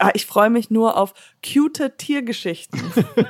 [0.00, 1.14] Ah, ich freue mich nur auf
[1.44, 2.80] cute Tiergeschichten.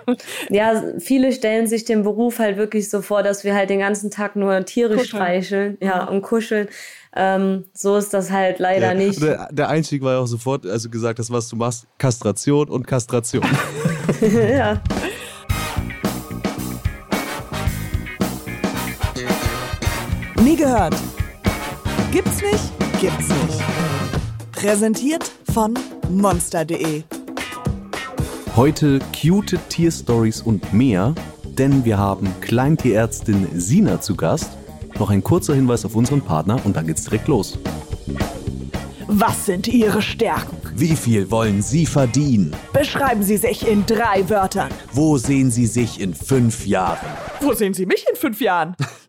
[0.49, 4.11] ja, viele stellen sich den Beruf halt wirklich so vor, dass wir halt den ganzen
[4.11, 5.07] Tag nur Tiere kuscheln.
[5.07, 6.69] streicheln ja, und kuscheln.
[7.15, 9.23] Ähm, so ist das halt leider ja, nicht.
[9.23, 12.87] Der, der, Einstieg war ja auch sofort, also gesagt das, was du machst, Kastration und
[12.87, 13.45] Kastration.
[14.21, 14.81] ja.
[20.43, 20.97] Nie gehört.
[22.11, 23.01] Gibt's nicht?
[23.01, 23.61] Gibt's nicht.
[24.53, 25.75] Präsentiert von
[26.11, 27.03] monster.de.
[28.57, 31.15] Heute cute Tierstories und mehr,
[31.45, 34.51] denn wir haben Kleintierärztin Sina zu Gast.
[34.99, 37.59] Noch ein kurzer Hinweis auf unseren Partner und dann geht's direkt los.
[39.09, 40.57] Was sind Ihre Stärken?
[40.77, 42.55] Wie viel wollen Sie verdienen?
[42.73, 44.71] Beschreiben Sie sich in drei Wörtern.
[44.93, 47.07] Wo sehen Sie sich in fünf Jahren?
[47.41, 48.75] Wo sehen Sie mich in fünf Jahren?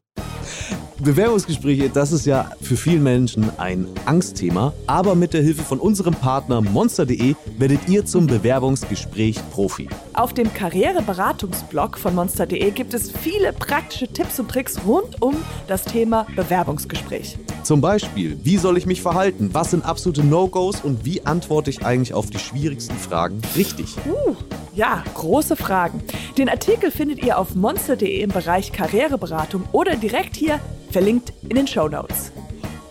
[1.00, 6.14] Bewerbungsgespräche, das ist ja für viele Menschen ein Angstthema, aber mit der Hilfe von unserem
[6.14, 9.90] Partner monster.de werdet ihr zum Bewerbungsgespräch Profi.
[10.14, 15.36] Auf dem Karriereberatungsblog von monster.de gibt es viele praktische Tipps und Tricks rund um
[15.68, 17.38] das Thema Bewerbungsgespräch.
[17.64, 19.50] Zum Beispiel, wie soll ich mich verhalten?
[19.52, 23.98] Was sind absolute No-Gos und wie antworte ich eigentlich auf die schwierigsten Fragen richtig?
[24.08, 24.36] Uh,
[24.74, 26.02] ja, große Fragen.
[26.38, 30.62] Den Artikel findet ihr auf monster.de im Bereich Karriereberatung oder direkt hier
[30.96, 32.32] verlinkt in den Show Notes.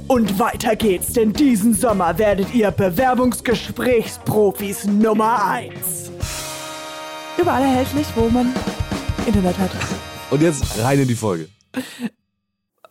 [0.09, 6.11] Und weiter geht's, denn diesen Sommer werdet ihr Bewerbungsgesprächsprofis Nummer 1.
[7.39, 8.55] Überall erhältlich, wo man
[9.25, 9.71] Internet hat.
[10.31, 11.49] Und jetzt rein in die Folge.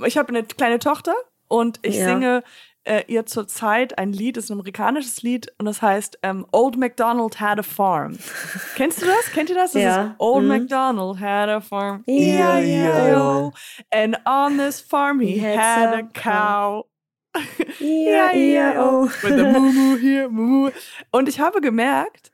[0.04, 1.14] Ich habe eine kleine Tochter
[1.48, 2.06] und ich ja.
[2.06, 2.44] singe
[2.86, 7.40] äh, ihr zurzeit ein Lied, ist ein amerikanisches Lied und das heißt ähm, Old MacDonald
[7.40, 8.18] had a farm.
[8.76, 9.32] Kennst du das?
[9.32, 9.72] Kennt ihr das?
[9.72, 10.16] das ja.
[10.18, 10.50] Old mhm.
[10.50, 12.04] MacDonald had a farm.
[12.08, 13.52] Yeah, yeah.
[13.92, 16.86] And on this farm he, he had, a cow.
[17.80, 19.10] yeah, yeah, oh.
[19.24, 20.70] With a moo here, moo.
[21.12, 22.32] Und ich habe gemerkt,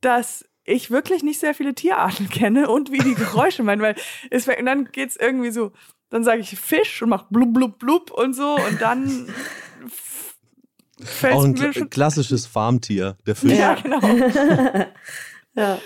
[0.00, 3.96] dass ich wirklich nicht sehr viele Tierarten kenne und wie die Geräusche meinen, weil
[4.30, 5.72] es, und dann geht's irgendwie so,
[6.10, 9.32] dann sage ich Fisch und mach blub blub blub und so und dann
[11.22, 13.52] auch ein klassisches Farmtier, der Fisch.
[13.52, 14.00] Ja, genau.
[15.54, 15.78] ja.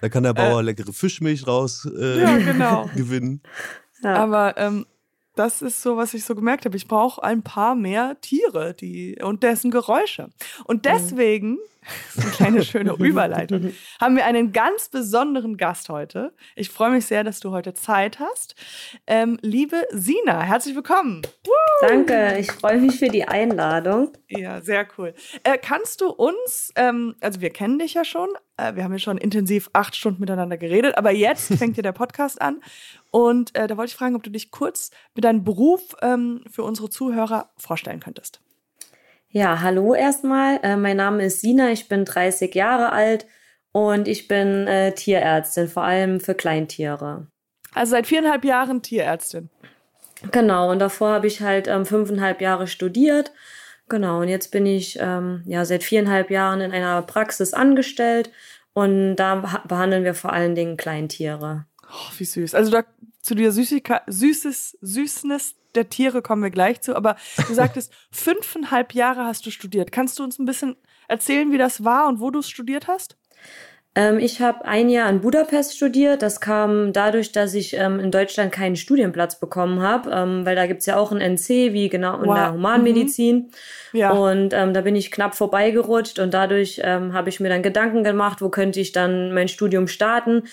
[0.00, 2.90] Da kann der Bauer äh, leckere Fischmilch raus äh, ja, genau.
[2.96, 3.42] gewinnen.
[4.02, 4.14] Ja.
[4.14, 4.86] Aber ähm,
[5.34, 6.76] das ist so, was ich so gemerkt habe.
[6.76, 10.30] Ich brauche ein paar mehr Tiere die, und dessen Geräusche.
[10.64, 11.58] Und mhm.
[12.16, 12.22] deswegen, mhm.
[12.22, 16.32] eine kleine schöne Überleitung, haben wir einen ganz besonderen Gast heute.
[16.56, 18.54] Ich freue mich sehr, dass du heute Zeit hast.
[19.06, 21.22] Ähm, liebe Sina, herzlich willkommen.
[21.44, 21.88] Woo!
[21.88, 24.12] Danke, ich freue mich für die Einladung.
[24.28, 25.14] Ja, sehr cool.
[25.44, 28.98] Äh, kannst du uns, ähm, also wir kennen dich ja schon, äh, wir haben ja
[28.98, 32.60] schon intensiv acht Stunden miteinander geredet, aber jetzt fängt ja der Podcast an.
[33.10, 36.62] Und äh, da wollte ich fragen, ob du dich kurz mit deinem Beruf ähm, für
[36.62, 38.40] unsere Zuhörer vorstellen könntest.
[39.30, 40.58] Ja, hallo erstmal.
[40.62, 43.26] Äh, mein Name ist Sina, ich bin 30 Jahre alt
[43.72, 47.26] und ich bin äh, Tierärztin, vor allem für Kleintiere.
[47.74, 49.50] Also seit viereinhalb Jahren Tierärztin.
[50.32, 53.32] Genau, und davor habe ich halt ähm, fünfeinhalb Jahre studiert.
[53.90, 58.30] Genau, und jetzt bin ich ähm, ja seit viereinhalb Jahren in einer Praxis angestellt
[58.72, 61.66] und da behandeln wir vor allen Dingen Kleintiere.
[61.84, 62.54] Oh, wie süß.
[62.54, 62.84] Also da
[63.20, 66.96] zu dieser Süßigkeit, Süßes, Süßness der Tiere kommen wir gleich zu.
[66.96, 69.92] Aber du sagtest, fünfeinhalb Jahre hast du studiert.
[69.92, 70.76] Kannst du uns ein bisschen
[71.08, 73.16] erzählen, wie das war und wo du es studiert hast?
[73.94, 76.22] Ähm, ich habe ein Jahr in Budapest studiert.
[76.22, 80.66] Das kam dadurch, dass ich ähm, in Deutschland keinen Studienplatz bekommen habe, ähm, weil da
[80.66, 82.36] gibt's ja auch ein NC, wie genau in wow.
[82.36, 83.50] der Humanmedizin.
[83.92, 83.98] Mhm.
[83.98, 84.10] Ja.
[84.12, 88.04] Und ähm, da bin ich knapp vorbeigerutscht und dadurch ähm, habe ich mir dann Gedanken
[88.04, 90.44] gemacht, wo könnte ich dann mein Studium starten.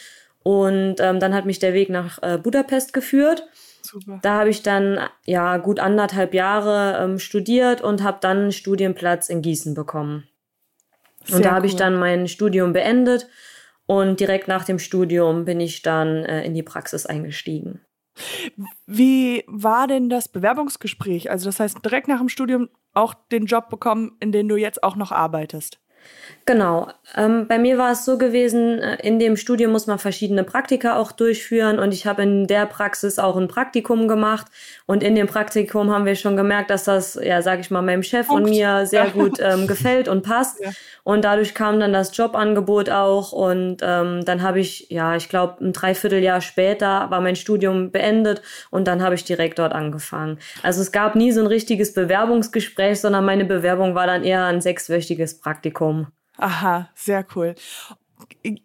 [0.41, 3.47] Und dann hat mich der Weg nach äh, Budapest geführt.
[3.85, 4.19] Super.
[4.21, 9.29] Da habe ich dann ja gut anderthalb Jahre ähm, studiert und habe dann einen Studienplatz
[9.29, 10.27] in Gießen bekommen.
[11.23, 13.27] Sehr und da habe ich dann mein Studium beendet
[13.85, 17.81] und direkt nach dem Studium bin ich dann äh, in die Praxis eingestiegen.
[18.85, 21.29] Wie war denn das Bewerbungsgespräch?
[21.29, 24.83] Also das heißt, direkt nach dem Studium auch den Job bekommen, in dem du jetzt
[24.83, 25.79] auch noch arbeitest?
[26.47, 26.89] Genau.
[27.17, 30.97] Ähm, bei mir war es so gewesen, äh, in dem Studium muss man verschiedene Praktika
[30.97, 34.45] auch durchführen und ich habe in der Praxis auch ein Praktikum gemacht
[34.85, 38.03] und in dem Praktikum haben wir schon gemerkt, dass das, ja, sage ich mal, meinem
[38.03, 38.43] Chef Punkt.
[38.43, 39.11] und mir sehr ja.
[39.11, 40.69] gut ähm, gefällt und passt ja.
[41.03, 45.65] und dadurch kam dann das Jobangebot auch und ähm, dann habe ich, ja, ich glaube,
[45.65, 50.37] ein Dreivierteljahr später war mein Studium beendet und dann habe ich direkt dort angefangen.
[50.61, 54.61] Also es gab nie so ein richtiges Bewerbungsgespräch, sondern meine Bewerbung war dann eher ein
[54.61, 55.94] sechswöchiges Praktikum.
[56.37, 57.55] Aha, sehr cool.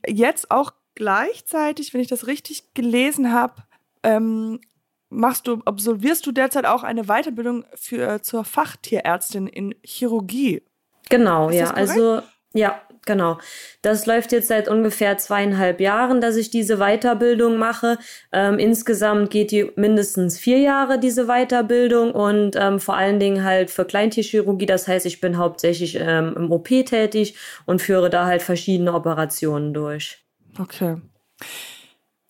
[0.07, 3.63] Jetzt auch gleichzeitig, wenn ich das richtig gelesen habe,
[4.03, 4.61] ähm,
[5.09, 10.63] machst du, absolvierst du derzeit auch eine Weiterbildung für, zur Fachtierärztin in Chirurgie.
[11.09, 11.71] Genau, ja.
[11.71, 12.23] Also
[12.53, 13.39] ja, genau.
[13.83, 17.99] Das läuft jetzt seit ungefähr zweieinhalb Jahren, dass ich diese Weiterbildung mache.
[18.33, 23.71] Ähm, insgesamt geht die mindestens vier Jahre, diese Weiterbildung und ähm, vor allen Dingen halt
[23.71, 24.67] für Kleintierchirurgie.
[24.67, 27.37] Das heißt, ich bin hauptsächlich ähm, im OP tätig
[27.67, 30.25] und führe da halt verschiedene Operationen durch.
[30.59, 30.97] Okay.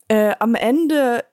[0.09, 1.25] Äh, am Ende,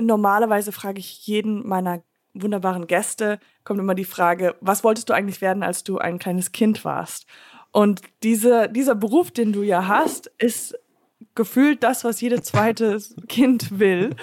[0.00, 2.02] normalerweise frage ich jeden meiner
[2.42, 6.52] wunderbaren Gäste, kommt immer die Frage, was wolltest du eigentlich werden, als du ein kleines
[6.52, 7.26] Kind warst?
[7.76, 10.78] Und diese, dieser Beruf, den du ja hast, ist
[11.34, 12.96] gefühlt das, was jedes zweite
[13.28, 14.16] Kind will.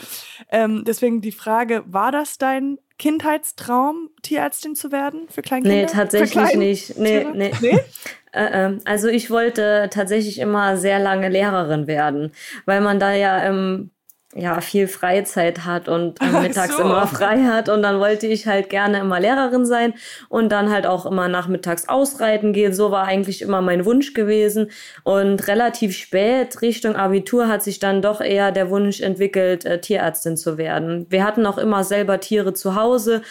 [0.50, 5.78] Ähm, deswegen die Frage, war das dein Kindheitstraum, Tierärztin zu werden für Kleinkinder?
[5.78, 6.98] Nee, tatsächlich nicht.
[6.98, 7.52] Nee, nee.
[7.62, 7.80] nee?
[8.36, 12.32] Äh, äh, also ich wollte tatsächlich immer sehr lange Lehrerin werden,
[12.66, 13.92] weil man da ja im
[14.36, 16.84] ja viel Freizeit hat und äh, mittags so.
[16.84, 19.94] immer frei hat und dann wollte ich halt gerne immer Lehrerin sein
[20.30, 22.74] und dann halt auch immer nachmittags ausreiten gehen.
[22.74, 24.72] So war eigentlich immer mein Wunsch gewesen
[25.04, 30.38] und relativ spät Richtung Abitur hat sich dann doch eher der Wunsch entwickelt, äh, Tierärztin
[30.38, 31.06] zu werden.
[31.10, 33.22] Wir hatten auch immer selber Tiere zu Hause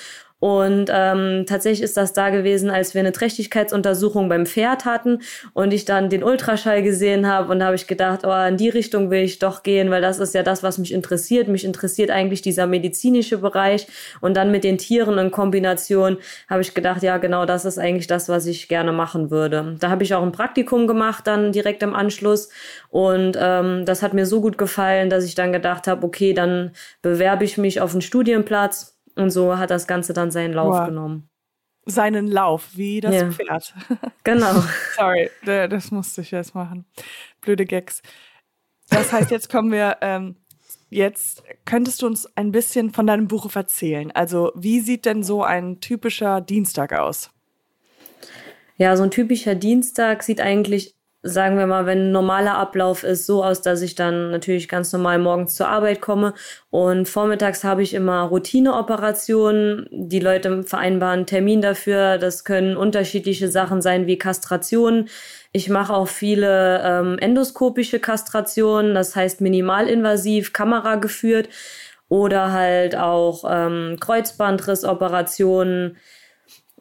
[0.43, 5.21] und ähm, tatsächlich ist das da gewesen, als wir eine Trächtigkeitsuntersuchung beim Pferd hatten
[5.53, 9.09] und ich dann den Ultraschall gesehen habe und habe ich gedacht, oh, in die Richtung
[9.13, 11.47] will ich doch gehen, weil das ist ja das, was mich interessiert.
[11.47, 13.87] Mich interessiert eigentlich dieser medizinische Bereich
[14.21, 16.19] und dann mit den Tieren in Kombination
[16.51, 19.77] habe ich gedacht, ja, genau das ist eigentlich das, was ich gerne machen würde.
[19.79, 22.49] Da habe ich auch ein Praktikum gemacht, dann direkt im Anschluss
[22.91, 26.73] und ähm, das hat mir so gut gefallen, dass ich dann gedacht habe, okay, dann
[27.01, 30.87] bewerbe ich mich auf einen Studienplatz und so hat das Ganze dann seinen Lauf wow.
[30.87, 31.29] genommen.
[31.85, 33.31] Seinen Lauf, wie das ja.
[33.31, 33.75] Pferd.
[34.25, 34.63] Genau.
[34.95, 36.85] Sorry, das musste ich jetzt machen.
[37.41, 38.03] Blöde Gags.
[38.89, 40.37] Das heißt, jetzt kommen wir, ähm,
[40.91, 44.13] jetzt könntest du uns ein bisschen von deinem Buch erzählen.
[44.13, 47.31] Also, wie sieht denn so ein typischer Dienstag aus?
[48.77, 53.27] Ja, so ein typischer Dienstag sieht eigentlich sagen wir mal, wenn ein normaler Ablauf ist,
[53.27, 56.35] so aus, dass ich dann natürlich ganz normal morgens zur Arbeit komme
[56.71, 59.87] und vormittags habe ich immer Routineoperationen.
[59.91, 62.19] Die Leute vereinbaren Termin dafür.
[62.19, 65.09] Das können unterschiedliche Sachen sein wie Kastrationen.
[65.53, 71.49] Ich mache auch viele ähm, endoskopische Kastrationen, das heißt minimalinvasiv, kamerageführt
[72.09, 75.97] oder halt auch ähm, Kreuzbandrissoperationen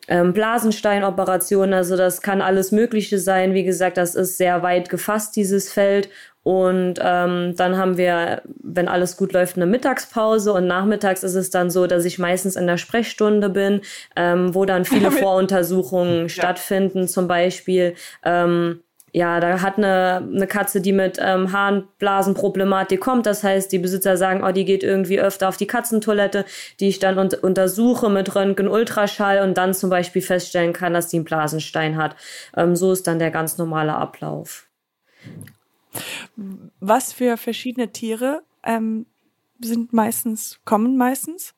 [0.07, 3.53] ähm, Blasensteinoperationen, also das kann alles Mögliche sein.
[3.53, 6.09] Wie gesagt, das ist sehr weit gefasst, dieses Feld.
[6.43, 11.51] Und ähm, dann haben wir, wenn alles gut läuft, eine Mittagspause und nachmittags ist es
[11.51, 13.81] dann so, dass ich meistens in der Sprechstunde bin,
[14.15, 16.29] ähm, wo dann viele Voruntersuchungen ja.
[16.29, 17.93] stattfinden, zum Beispiel.
[18.23, 18.81] Ähm,
[19.13, 23.25] ja, da hat eine, eine Katze, die mit ähm, Harnblasenproblematik kommt.
[23.25, 26.45] Das heißt, die Besitzer sagen, oh, die geht irgendwie öfter auf die Katzentoilette,
[26.79, 31.07] die ich dann un untersuche mit Röntgen, Ultraschall und dann zum Beispiel feststellen kann, dass
[31.07, 32.15] die einen Blasenstein hat.
[32.55, 34.67] Ähm, so ist dann der ganz normale Ablauf.
[36.79, 39.05] Was für verschiedene Tiere ähm,
[39.59, 41.53] sind meistens, kommen meistens?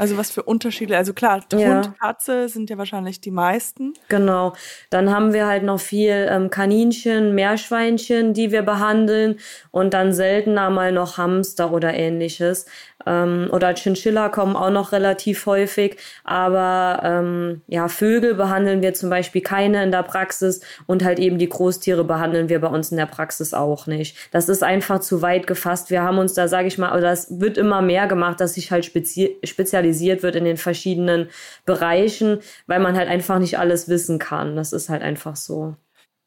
[0.00, 0.96] Also was für Unterschiede?
[0.96, 1.82] Also klar, Hund, ja.
[2.00, 3.92] Katze sind ja wahrscheinlich die meisten.
[4.08, 4.54] Genau.
[4.88, 9.38] Dann haben wir halt noch viel ähm, Kaninchen, Meerschweinchen, die wir behandeln
[9.72, 12.64] und dann seltener mal noch Hamster oder ähnliches.
[13.06, 15.98] Ähm, oder Chinchilla kommen auch noch relativ häufig.
[16.24, 21.36] Aber ähm, ja, Vögel behandeln wir zum Beispiel keine in der Praxis und halt eben
[21.36, 24.16] die Großtiere behandeln wir bei uns in der Praxis auch nicht.
[24.32, 25.90] Das ist einfach zu weit gefasst.
[25.90, 28.70] Wir haben uns da, sage ich mal, oder es wird immer mehr gemacht, dass sich
[28.70, 29.89] halt spezi spezialisiert
[30.22, 31.28] wird in den verschiedenen
[31.64, 34.56] Bereichen, weil man halt einfach nicht alles wissen kann.
[34.56, 35.76] Das ist halt einfach so.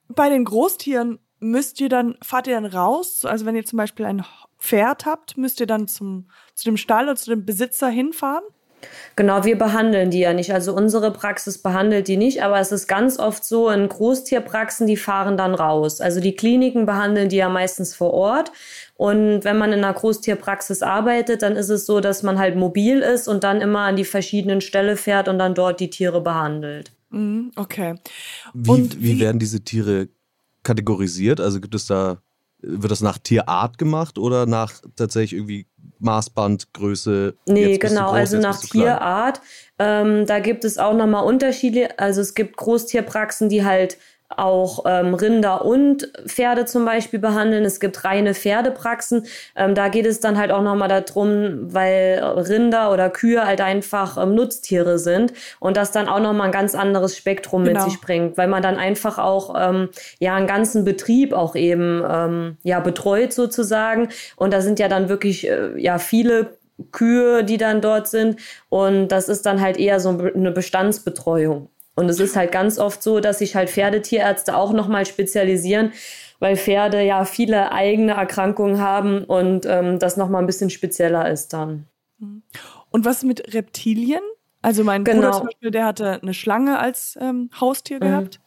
[0.08, 3.25] Bei den Großtieren müsst ihr dann, fahrt ihr dann raus?
[3.25, 4.25] Also wenn ihr zum Beispiel ein
[4.58, 8.43] Pferd habt, müsst ihr dann zum, zu dem Stall oder zu dem Besitzer hinfahren?
[9.16, 10.54] Genau, wir behandeln die ja nicht.
[10.54, 14.98] Also unsere Praxis behandelt die nicht, aber es ist ganz oft so, in Großtierpraxen, die
[14.98, 16.02] fahren dann raus.
[16.02, 18.52] Also die Kliniken behandeln die ja meistens vor Ort.
[18.96, 23.00] Und wenn man in einer Großtierpraxis arbeitet, dann ist es so, dass man halt mobil
[23.00, 26.92] ist und dann immer an die verschiedenen Ställe fährt und dann dort die Tiere behandelt.
[27.10, 27.96] Mhm, okay.
[28.54, 30.10] Wie, wie, wie werden diese Tiere
[30.63, 31.40] kategorisiert?
[31.40, 32.18] Also gibt es da,
[32.63, 35.67] wird das nach Tierart gemacht oder nach tatsächlich irgendwie
[36.00, 37.36] Maßband, Größe?
[37.46, 39.41] Nee, genau, groß, also nach Tierart.
[39.79, 42.00] Ähm, da gibt es auch nochmal Unterschiede.
[42.00, 43.98] Also es gibt Großtierpraxen, die halt
[44.38, 47.66] auch ähm, Rinder und Pferde zum Beispiel behandeln.
[47.66, 49.25] Es gibt reine Pferdepraxen.
[49.56, 54.22] Ähm, da geht es dann halt auch nochmal darum, weil Rinder oder Kühe halt einfach
[54.22, 57.82] ähm, Nutztiere sind und das dann auch nochmal ein ganz anderes Spektrum genau.
[57.82, 62.04] mit sich bringt, weil man dann einfach auch ähm, ja einen ganzen Betrieb auch eben
[62.10, 64.10] ähm, ja betreut sozusagen.
[64.36, 66.58] Und da sind ja dann wirklich äh, ja viele
[66.92, 68.40] Kühe, die dann dort sind.
[68.70, 71.70] Und das ist dann halt eher so eine Bestandsbetreuung.
[71.96, 75.94] Und es ist halt ganz oft so, dass sich halt Pferdetierärzte auch nochmal spezialisieren,
[76.40, 81.54] weil Pferde ja viele eigene Erkrankungen haben und ähm, das nochmal ein bisschen spezieller ist
[81.54, 81.88] dann.
[82.90, 84.22] Und was mit Reptilien?
[84.62, 85.20] Also mein genau.
[85.20, 88.02] Bruder zum Beispiel, der hatte eine Schlange als ähm, Haustier mhm.
[88.02, 88.40] gehabt.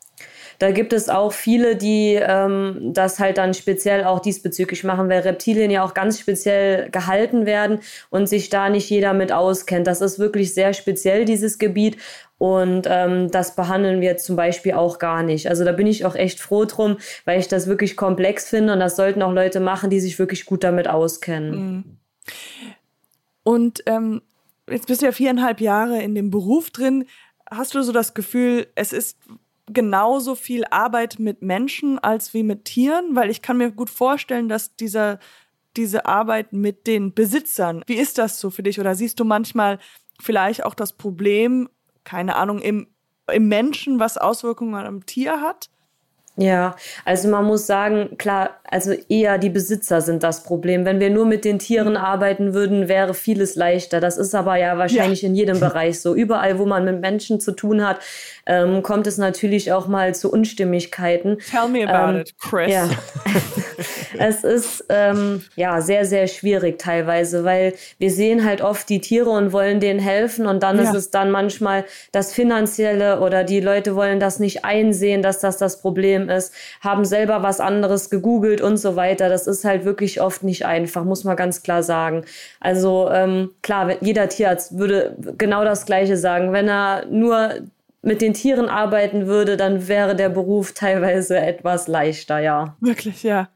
[0.58, 5.20] Da gibt es auch viele, die ähm, das halt dann speziell auch diesbezüglich machen, weil
[5.20, 9.86] Reptilien ja auch ganz speziell gehalten werden und sich da nicht jeder mit auskennt.
[9.86, 11.98] Das ist wirklich sehr speziell, dieses Gebiet.
[12.38, 15.48] Und ähm, das behandeln wir zum Beispiel auch gar nicht.
[15.48, 18.80] Also da bin ich auch echt froh drum, weil ich das wirklich komplex finde und
[18.80, 21.50] das sollten auch Leute machen, die sich wirklich gut damit auskennen.
[21.54, 21.84] Mhm.
[23.42, 24.22] Und ähm,
[24.68, 27.06] jetzt bist du ja viereinhalb Jahre in dem Beruf drin.
[27.48, 29.16] Hast du so das Gefühl, es ist
[29.66, 33.14] genauso viel Arbeit mit Menschen als wie mit Tieren?
[33.14, 35.18] Weil ich kann mir gut vorstellen, dass dieser,
[35.76, 38.80] diese Arbeit mit den Besitzern, wie ist das so für dich?
[38.80, 39.78] Oder siehst du manchmal
[40.20, 41.68] vielleicht auch das Problem,
[42.04, 42.88] keine Ahnung, im,
[43.32, 45.68] im Menschen, was Auswirkungen am Tier hat?
[46.38, 46.76] Ja,
[47.06, 50.84] also man muss sagen, klar, also eher die Besitzer sind das Problem.
[50.84, 51.96] Wenn wir nur mit den Tieren mhm.
[51.96, 54.00] arbeiten würden, wäre vieles leichter.
[54.00, 55.28] Das ist aber ja wahrscheinlich ja.
[55.30, 56.14] in jedem Bereich so.
[56.14, 58.00] Überall, wo man mit Menschen zu tun hat,
[58.44, 61.38] ähm, kommt es natürlich auch mal zu Unstimmigkeiten.
[61.50, 62.70] Tell me about ähm, it, Chris.
[62.70, 62.88] Ja.
[64.18, 69.30] es ist ähm, ja sehr, sehr schwierig teilweise, weil wir sehen halt oft die Tiere
[69.30, 70.84] und wollen denen helfen und dann ja.
[70.84, 75.58] ist es dann manchmal das Finanzielle oder die Leute wollen das nicht einsehen, dass das
[75.58, 79.28] das Problem ist, haben selber was anderes gegoogelt und so weiter.
[79.28, 82.24] Das ist halt wirklich oft nicht einfach, muss man ganz klar sagen.
[82.60, 86.52] Also ähm, klar, jeder Tierarzt würde genau das Gleiche sagen.
[86.52, 87.50] Wenn er nur
[88.06, 92.76] mit den Tieren arbeiten würde, dann wäre der Beruf teilweise etwas leichter, ja.
[92.80, 93.48] Wirklich, ja.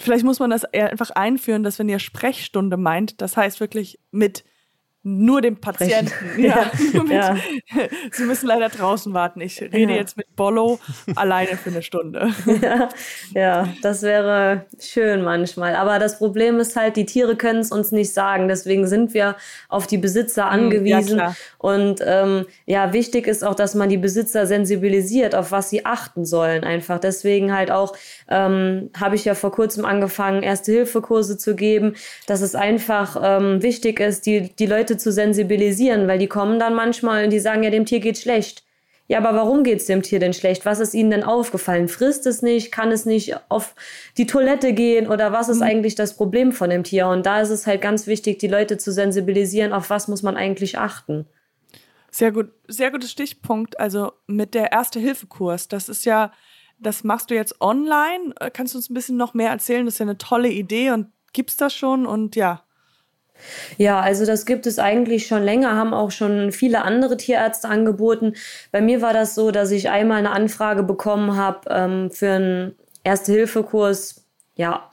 [0.00, 4.44] Vielleicht muss man das einfach einführen, dass wenn ihr Sprechstunde meint, das heißt wirklich mit
[5.06, 6.12] nur dem Patienten.
[6.38, 6.70] Ja,
[7.10, 7.36] ja.
[8.10, 9.40] Sie müssen leider draußen warten.
[9.40, 9.98] Ich rede ja.
[9.98, 10.80] jetzt mit Bollo
[11.14, 12.30] alleine für eine Stunde.
[12.62, 12.88] Ja,
[13.34, 15.76] ja, das wäre schön manchmal.
[15.76, 18.48] Aber das Problem ist halt, die Tiere können es uns nicht sagen.
[18.48, 19.36] Deswegen sind wir
[19.68, 21.18] auf die Besitzer hm, angewiesen.
[21.18, 25.84] Ja, Und ähm, ja, wichtig ist auch, dass man die Besitzer sensibilisiert, auf was sie
[25.84, 26.64] achten sollen.
[26.64, 27.94] Einfach deswegen halt auch
[28.28, 31.94] ähm, habe ich ja vor kurzem angefangen, Erste-Hilfe-Kurse zu geben,
[32.26, 36.74] dass es einfach ähm, wichtig ist, die, die Leute zu sensibilisieren, weil die kommen dann
[36.74, 38.64] manchmal und die sagen, ja, dem Tier geht schlecht.
[39.06, 40.64] Ja, aber warum geht's dem Tier denn schlecht?
[40.64, 41.88] Was ist ihnen denn aufgefallen?
[41.88, 42.72] Frisst es nicht?
[42.72, 43.74] Kann es nicht auf
[44.16, 45.08] die Toilette gehen?
[45.08, 45.64] Oder was ist mhm.
[45.64, 47.08] eigentlich das Problem von dem Tier?
[47.08, 50.38] Und da ist es halt ganz wichtig, die Leute zu sensibilisieren, auf was muss man
[50.38, 51.26] eigentlich achten.
[52.10, 53.78] Sehr gut, sehr guter Stichpunkt.
[53.78, 56.32] Also mit der Erste-Hilfe-Kurs, das ist ja
[56.84, 58.34] das machst du jetzt online.
[58.40, 59.84] Äh, kannst du uns ein bisschen noch mehr erzählen?
[59.84, 62.62] Das ist ja eine tolle Idee und gibt's das schon und ja.
[63.76, 68.34] Ja, also das gibt es eigentlich schon länger, haben auch schon viele andere Tierärzte angeboten.
[68.70, 72.74] Bei mir war das so, dass ich einmal eine Anfrage bekommen habe, ähm, für einen
[73.02, 74.24] Erste-Hilfe-Kurs
[74.54, 74.90] ja,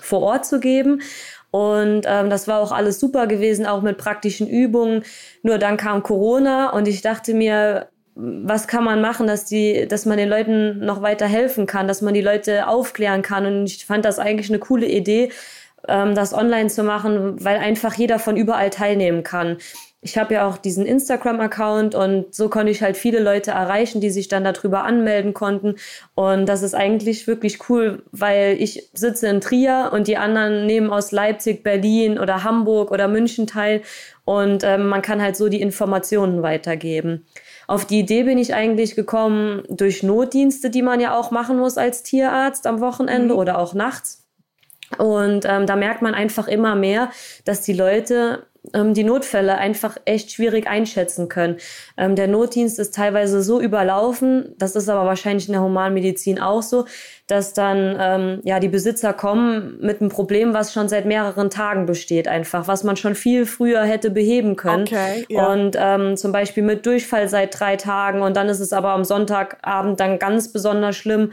[0.00, 1.02] vor Ort zu geben.
[1.50, 5.04] Und ähm, das war auch alles super gewesen, auch mit praktischen Übungen.
[5.42, 10.06] Nur dann kam Corona und ich dachte mir, was kann man machen, dass die, dass
[10.06, 13.46] man den Leuten noch weiter helfen kann, dass man die Leute aufklären kann.
[13.46, 15.30] Und ich fand das eigentlich eine coole Idee,
[15.88, 19.56] ähm, das online zu machen, weil einfach jeder von überall teilnehmen kann.
[20.04, 24.10] Ich habe ja auch diesen Instagram-Account und so konnte ich halt viele Leute erreichen, die
[24.10, 25.76] sich dann darüber anmelden konnten.
[26.16, 30.90] Und das ist eigentlich wirklich cool, weil ich sitze in Trier und die anderen nehmen
[30.90, 33.82] aus Leipzig, Berlin oder Hamburg oder München teil.
[34.24, 37.24] Und ähm, man kann halt so die Informationen weitergeben.
[37.66, 41.78] Auf die Idee bin ich eigentlich gekommen durch Notdienste, die man ja auch machen muss
[41.78, 43.40] als Tierarzt am Wochenende mhm.
[43.40, 44.26] oder auch nachts.
[44.98, 47.10] Und ähm, da merkt man einfach immer mehr,
[47.44, 51.56] dass die Leute ähm, die Notfälle einfach echt schwierig einschätzen können.
[51.96, 56.62] Ähm, der Notdienst ist teilweise so überlaufen, das ist aber wahrscheinlich in der Humanmedizin auch
[56.62, 56.86] so,
[57.26, 61.86] dass dann ähm, ja die Besitzer kommen mit einem Problem, was schon seit mehreren Tagen
[61.86, 64.84] besteht, einfach, was man schon viel früher hätte beheben können.
[64.84, 65.52] Okay, ja.
[65.52, 69.04] Und ähm, zum Beispiel mit Durchfall seit drei Tagen und dann ist es aber am
[69.04, 71.32] Sonntagabend dann ganz besonders schlimm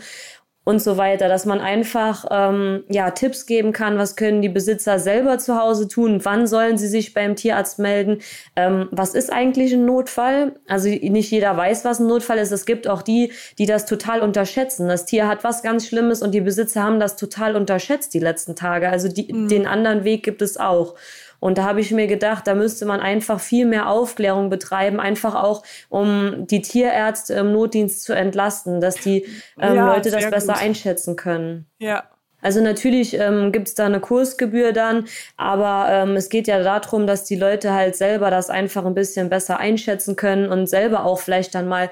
[0.66, 5.00] und so weiter, dass man einfach ähm, ja Tipps geben kann, was können die Besitzer
[5.00, 8.20] selber zu Hause tun, wann sollen sie sich beim Tierarzt melden,
[8.56, 10.54] ähm, was ist eigentlich ein Notfall?
[10.68, 12.52] Also nicht jeder weiß, was ein Notfall ist.
[12.52, 14.88] Es gibt auch die, die das total unterschätzen.
[14.88, 18.56] Das Tier hat was ganz Schlimmes und die Besitzer haben das total unterschätzt die letzten
[18.56, 18.90] Tage.
[18.90, 19.48] Also die, mhm.
[19.48, 20.96] den anderen Weg gibt es auch.
[21.40, 25.36] Und da habe ich mir gedacht, da müsste man einfach viel mehr Aufklärung betreiben, einfach
[25.36, 29.26] auch, um die Tierärzte im Notdienst zu entlasten, dass die
[29.60, 30.62] ähm, ja, Leute das besser gut.
[30.62, 31.66] einschätzen können.
[31.80, 32.04] Ja.
[32.42, 35.06] Also natürlich ähm, gibt es da eine Kursgebühr dann,
[35.36, 39.30] aber ähm, es geht ja darum, dass die Leute halt selber das einfach ein bisschen
[39.30, 41.90] besser einschätzen können und selber auch vielleicht dann mal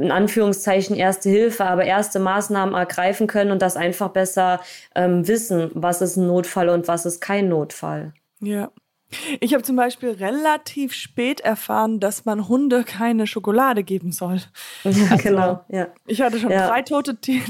[0.00, 4.60] in Anführungszeichen erste Hilfe, aber erste Maßnahmen ergreifen können und das einfach besser
[4.94, 8.14] ähm, wissen, was ist ein Notfall und was ist kein Notfall.
[8.40, 8.70] Ja.
[9.40, 14.40] Ich habe zum Beispiel relativ spät erfahren, dass man Hunde keine Schokolade geben soll.
[14.84, 15.64] Ja, also, genau.
[15.68, 15.88] Ja.
[16.06, 16.68] Ich hatte schon ja.
[16.68, 17.42] drei tote Tiere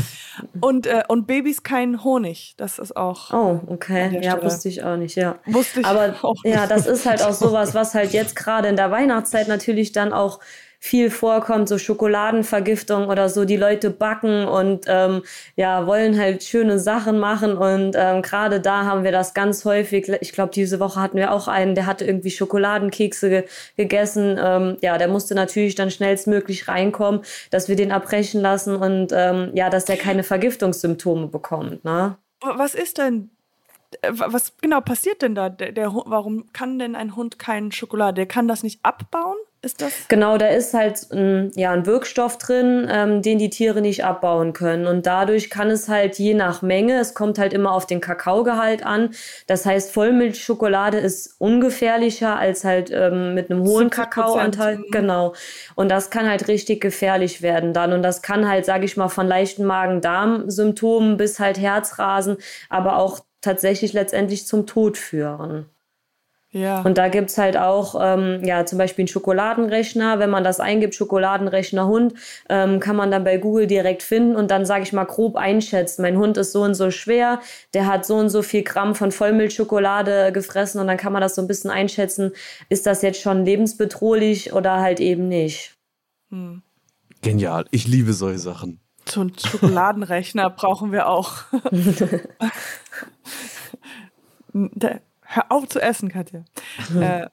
[0.60, 2.54] und, äh, und Babys keinen Honig.
[2.56, 3.32] Das ist auch.
[3.32, 4.20] Oh, okay.
[4.22, 4.44] Ja, Stelle.
[4.44, 5.38] wusste ich auch nicht, ja.
[5.46, 6.54] Wusste ich Aber auch nicht.
[6.54, 10.12] ja, das ist halt auch sowas, was halt jetzt gerade in der Weihnachtszeit natürlich dann
[10.12, 10.40] auch
[10.84, 13.44] viel vorkommt, so Schokoladenvergiftung oder so.
[13.44, 15.22] Die Leute backen und ähm,
[15.54, 17.56] ja, wollen halt schöne Sachen machen.
[17.56, 20.08] Und ähm, gerade da haben wir das ganz häufig.
[20.20, 23.44] Ich glaube, diese Woche hatten wir auch einen, der hatte irgendwie Schokoladenkekse ge
[23.76, 24.36] gegessen.
[24.42, 27.20] Ähm, ja, der musste natürlich dann schnellstmöglich reinkommen,
[27.52, 31.84] dass wir den abbrechen lassen und ähm, ja, dass der keine Vergiftungssymptome bekommt.
[31.84, 32.16] Ne?
[32.40, 33.30] Was ist denn
[34.00, 35.48] äh, was genau passiert denn da?
[35.48, 38.14] Der, der, warum kann denn ein Hund keinen Schokolade?
[38.14, 39.36] Der kann das nicht abbauen?
[39.64, 39.92] Ist das?
[40.08, 44.52] Genau, da ist halt ein, ja, ein Wirkstoff drin, ähm, den die Tiere nicht abbauen
[44.54, 44.88] können.
[44.88, 48.84] Und dadurch kann es halt je nach Menge, es kommt halt immer auf den Kakaogehalt
[48.84, 49.10] an.
[49.46, 54.78] Das heißt, Vollmilchschokolade ist ungefährlicher als halt ähm, mit einem hohen Kakaoanteil.
[54.78, 54.90] Mhm.
[54.90, 55.34] Genau.
[55.76, 57.92] Und das kann halt richtig gefährlich werden dann.
[57.92, 62.36] Und das kann halt, sage ich mal, von leichten Magen-Darm-Symptomen bis halt Herzrasen,
[62.68, 65.66] aber auch tatsächlich letztendlich zum Tod führen.
[66.52, 66.82] Ja.
[66.82, 70.18] Und da gibt's halt auch, ähm, ja, zum Beispiel einen Schokoladenrechner.
[70.18, 72.12] Wenn man das eingibt, Schokoladenrechner Hund,
[72.50, 76.02] ähm, kann man dann bei Google direkt finden und dann, sage ich mal, grob einschätzen.
[76.02, 77.40] Mein Hund ist so und so schwer,
[77.72, 81.34] der hat so und so viel Gramm von Vollmilchschokolade gefressen und dann kann man das
[81.34, 82.32] so ein bisschen einschätzen,
[82.68, 85.74] ist das jetzt schon lebensbedrohlich oder halt eben nicht.
[86.30, 86.62] Hm.
[87.22, 88.78] Genial, ich liebe solche Sachen.
[89.08, 91.32] So einen Schokoladenrechner brauchen wir auch.
[95.32, 96.44] Hör auf zu essen, Katja.
[97.00, 97.26] äh,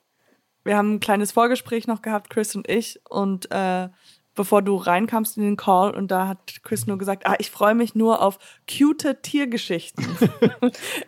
[0.63, 3.89] wir haben ein kleines Vorgespräch noch gehabt, Chris und ich, und äh,
[4.35, 7.75] bevor du reinkamst in den Call und da hat Chris nur gesagt, ah, ich freue
[7.75, 8.37] mich nur auf
[8.69, 10.05] cute Tiergeschichten.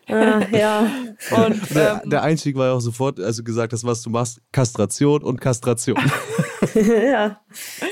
[0.10, 0.91] ah, ja.
[1.31, 4.42] Und, der, ähm, der, Einstieg war ja auch sofort, also gesagt hast, was du machst,
[4.51, 5.98] Kastration und Kastration.
[7.12, 7.40] ja.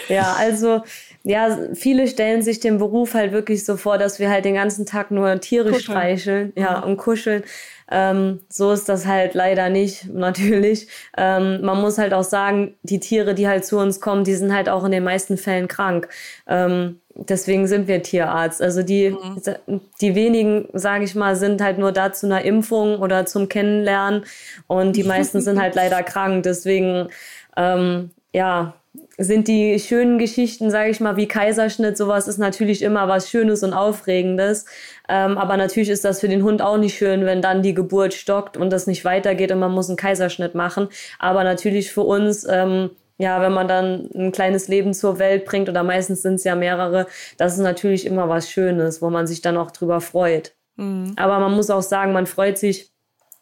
[0.07, 0.81] ja, also
[1.23, 4.85] ja, viele stellen sich den Beruf halt wirklich so vor, dass wir halt den ganzen
[4.85, 5.81] Tag nur Tiere kuscheln.
[5.81, 7.43] streicheln, ja, und kuscheln.
[7.91, 10.87] Ähm, so ist das halt leider nicht, natürlich.
[11.17, 14.53] Ähm, man muss halt auch sagen, die Tiere, die halt zu uns kommen, die sind
[14.53, 16.07] halt auch in den meisten Fällen krank.
[16.47, 18.61] Ähm, deswegen sind wir Tierarzt.
[18.61, 19.81] Also die, mhm.
[20.01, 24.23] die wenigen, sage ich mal, sind halt nur da zu einer Impfung oder zum Kennenlernen
[24.67, 26.43] und die meisten sind halt leider krank.
[26.43, 27.09] Deswegen,
[27.57, 28.73] ähm, ja,
[29.17, 33.63] sind die schönen Geschichten, sage ich mal, wie Kaiserschnitt, sowas ist natürlich immer was Schönes
[33.63, 34.65] und Aufregendes.
[35.07, 38.13] Ähm, aber natürlich ist das für den Hund auch nicht schön, wenn dann die Geburt
[38.13, 40.87] stockt und das nicht weitergeht und man muss einen Kaiserschnitt machen.
[41.19, 45.69] Aber natürlich für uns, ähm, ja, wenn man dann ein kleines Leben zur Welt bringt
[45.69, 47.05] oder meistens sind es ja mehrere,
[47.37, 50.55] das ist natürlich immer was Schönes, wo man sich dann auch drüber freut.
[50.77, 51.13] Mhm.
[51.17, 52.91] Aber man muss auch sagen, man freut sich,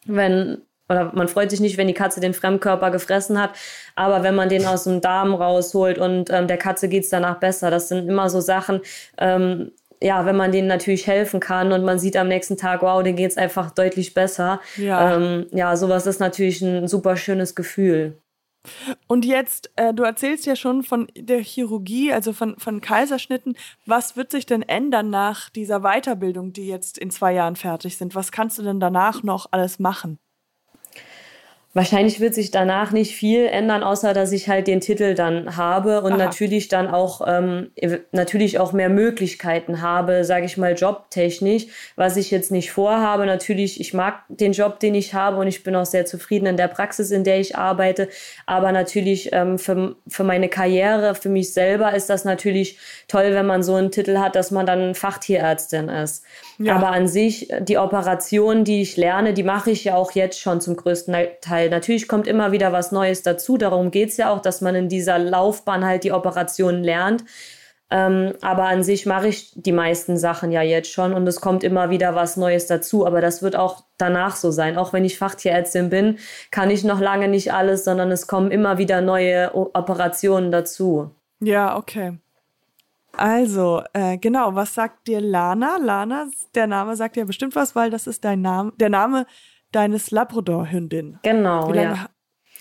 [0.05, 3.51] wenn oder man freut sich nicht, wenn die Katze den Fremdkörper gefressen hat,
[3.95, 7.71] aber wenn man den aus dem Darm rausholt und ähm, der Katze geht's danach besser,
[7.71, 8.81] das sind immer so Sachen,
[9.17, 9.71] ähm,
[10.01, 13.17] ja, wenn man denen natürlich helfen kann und man sieht am nächsten Tag, wow, denen
[13.17, 14.61] geht's einfach deutlich besser.
[14.77, 18.17] Ja, ähm, ja sowas ist natürlich ein super schönes Gefühl.
[19.07, 23.55] Und jetzt, äh, du erzählst ja schon von der Chirurgie, also von, von Kaiserschnitten.
[23.85, 28.13] Was wird sich denn ändern nach dieser Weiterbildung, die jetzt in zwei Jahren fertig sind?
[28.13, 30.19] Was kannst du denn danach noch alles machen?
[31.77, 36.01] Wahrscheinlich wird sich danach nicht viel ändern, außer dass ich halt den Titel dann habe
[36.01, 36.17] und Aha.
[36.17, 37.69] natürlich dann auch ähm,
[38.11, 43.27] natürlich auch mehr Möglichkeiten habe, sage ich mal jobtechnisch, was ich jetzt nicht vorhabe.
[43.27, 46.57] Natürlich, ich mag den Job, den ich habe und ich bin auch sehr zufrieden in
[46.57, 48.09] der Praxis, in der ich arbeite.
[48.47, 53.45] Aber natürlich ähm, für, für meine Karriere, für mich selber ist das natürlich toll, wenn
[53.45, 56.23] man so einen Titel hat, dass man dann Fachtierärztin ist.
[56.57, 56.75] Ja.
[56.75, 60.59] Aber an sich, die Operationen, die ich lerne, die mache ich ja auch jetzt schon
[60.59, 61.66] zum größten Teil.
[61.69, 63.57] Natürlich kommt immer wieder was Neues dazu.
[63.57, 67.23] Darum geht's ja auch, dass man in dieser Laufbahn halt die Operationen lernt.
[67.89, 71.63] Ähm, aber an sich mache ich die meisten Sachen ja jetzt schon und es kommt
[71.63, 73.05] immer wieder was Neues dazu.
[73.05, 74.77] Aber das wird auch danach so sein.
[74.77, 76.17] Auch wenn ich Fachtierärztin bin,
[76.51, 81.11] kann ich noch lange nicht alles, sondern es kommen immer wieder neue Operationen dazu.
[81.39, 82.17] Ja, okay.
[83.17, 85.77] Also, äh, genau, was sagt dir Lana?
[85.77, 89.25] Lana, der Name sagt dir bestimmt was, weil das ist dein Name, der Name
[89.71, 91.19] deines Labrador-Hündin.
[91.23, 92.09] Genau, ja.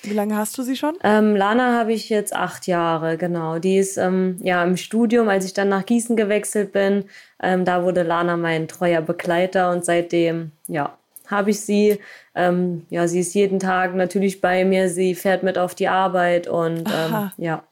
[0.02, 0.96] Wie lange hast du sie schon?
[1.02, 3.58] Ähm, Lana habe ich jetzt acht Jahre, genau.
[3.58, 7.06] Die ist ähm, ja im Studium, als ich dann nach Gießen gewechselt bin.
[7.42, 11.98] Ähm, da wurde Lana mein treuer Begleiter und seitdem, ja, habe ich sie.
[12.34, 14.88] Ähm, ja, sie ist jeden Tag natürlich bei mir.
[14.88, 17.64] Sie fährt mit auf die Arbeit und ähm, ja.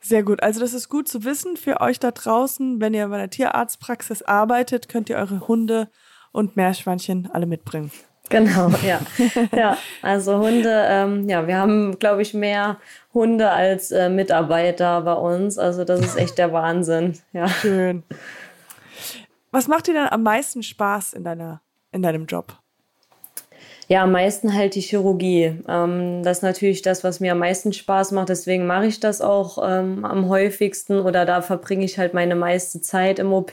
[0.00, 0.42] Sehr gut.
[0.42, 2.80] Also das ist gut zu wissen für euch da draußen.
[2.80, 5.88] Wenn ihr bei der Tierarztpraxis arbeitet, könnt ihr eure Hunde
[6.32, 7.90] und Meerschweinchen alle mitbringen.
[8.28, 9.00] Genau, ja.
[9.56, 12.76] ja, also Hunde, ähm, ja, wir haben, glaube ich, mehr
[13.14, 15.58] Hunde als äh, Mitarbeiter bei uns.
[15.58, 17.18] Also das ist echt der Wahnsinn.
[17.32, 17.48] Ja.
[17.48, 18.02] Schön.
[19.50, 22.58] Was macht dir dann am meisten Spaß in, deiner, in deinem Job?
[23.90, 25.62] Ja, am meisten halt die Chirurgie.
[25.66, 28.28] Ähm, das ist natürlich das, was mir am meisten Spaß macht.
[28.28, 32.82] Deswegen mache ich das auch ähm, am häufigsten oder da verbringe ich halt meine meiste
[32.82, 33.52] Zeit im OP.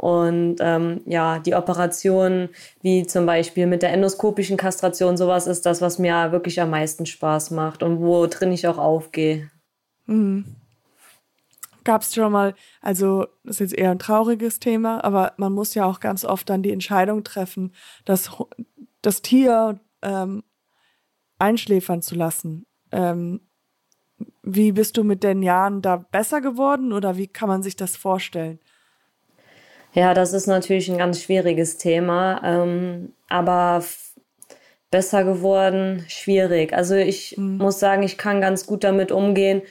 [0.00, 2.48] Und ähm, ja, die Operationen,
[2.80, 7.04] wie zum Beispiel mit der endoskopischen Kastration, sowas ist das, was mir wirklich am meisten
[7.04, 9.50] Spaß macht und wo drin ich auch aufgehe.
[10.06, 10.56] Mhm.
[11.84, 15.74] Gab es schon mal, also das ist jetzt eher ein trauriges Thema, aber man muss
[15.74, 17.74] ja auch ganz oft dann die Entscheidung treffen,
[18.06, 18.30] das,
[19.02, 20.44] das Tier ähm,
[21.38, 22.64] einschläfern zu lassen.
[22.90, 23.42] Ähm,
[24.42, 27.96] wie bist du mit den Jahren da besser geworden oder wie kann man sich das
[27.96, 28.60] vorstellen?
[29.92, 33.82] Ja, das ist natürlich ein ganz schwieriges Thema, ähm, aber
[34.90, 36.72] besser geworden, schwierig.
[36.72, 37.58] Also ich mhm.
[37.58, 39.62] muss sagen, ich kann ganz gut damit umgehen,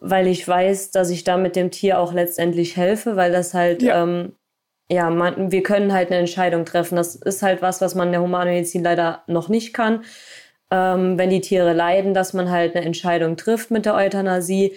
[0.00, 3.82] weil ich weiß, dass ich da mit dem Tier auch letztendlich helfe, weil das halt,
[3.82, 4.32] ja, ähm,
[4.90, 6.96] ja man, wir können halt eine Entscheidung treffen.
[6.96, 10.04] Das ist halt was, was man in der Humanmedizin leider noch nicht kann.
[10.70, 14.74] Ähm, wenn die Tiere leiden, dass man halt eine Entscheidung trifft mit der Euthanasie.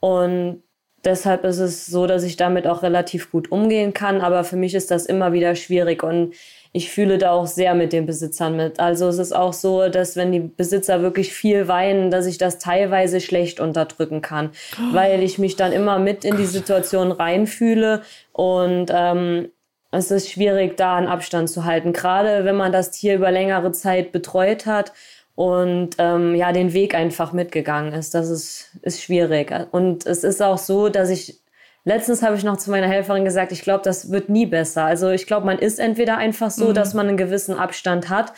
[0.00, 0.62] Und
[1.04, 4.20] deshalb ist es so, dass ich damit auch relativ gut umgehen kann.
[4.20, 6.34] Aber für mich ist das immer wieder schwierig und
[6.72, 8.78] ich fühle da auch sehr mit den Besitzern mit.
[8.78, 12.58] Also es ist auch so, dass wenn die Besitzer wirklich viel weinen, dass ich das
[12.58, 14.94] teilweise schlecht unterdrücken kann, oh.
[14.94, 19.48] weil ich mich dann immer mit in die Situation reinfühle und ähm,
[19.90, 21.94] es ist schwierig, da einen Abstand zu halten.
[21.94, 24.92] Gerade wenn man das Tier über längere Zeit betreut hat
[25.38, 28.12] und ähm, ja, den Weg einfach mitgegangen ist.
[28.12, 29.54] Das ist, ist schwierig.
[29.70, 31.38] Und es ist auch so, dass ich,
[31.84, 34.82] letztens habe ich noch zu meiner Helferin gesagt, ich glaube, das wird nie besser.
[34.82, 36.74] Also ich glaube, man ist entweder einfach so, mhm.
[36.74, 38.32] dass man einen gewissen Abstand hat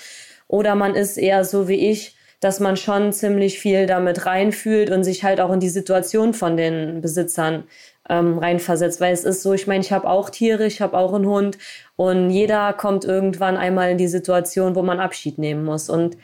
[0.47, 5.03] oder man ist eher so wie ich, dass man schon ziemlich viel damit reinfühlt und
[5.03, 7.65] sich halt auch in die Situation von den Besitzern
[8.11, 9.01] ähm, reinversetzt.
[9.01, 11.57] Weil es ist so, ich meine, ich habe auch Tiere, ich habe auch einen Hund
[11.97, 15.89] und jeder kommt irgendwann einmal in die Situation, wo man Abschied nehmen muss.
[15.89, 16.19] Und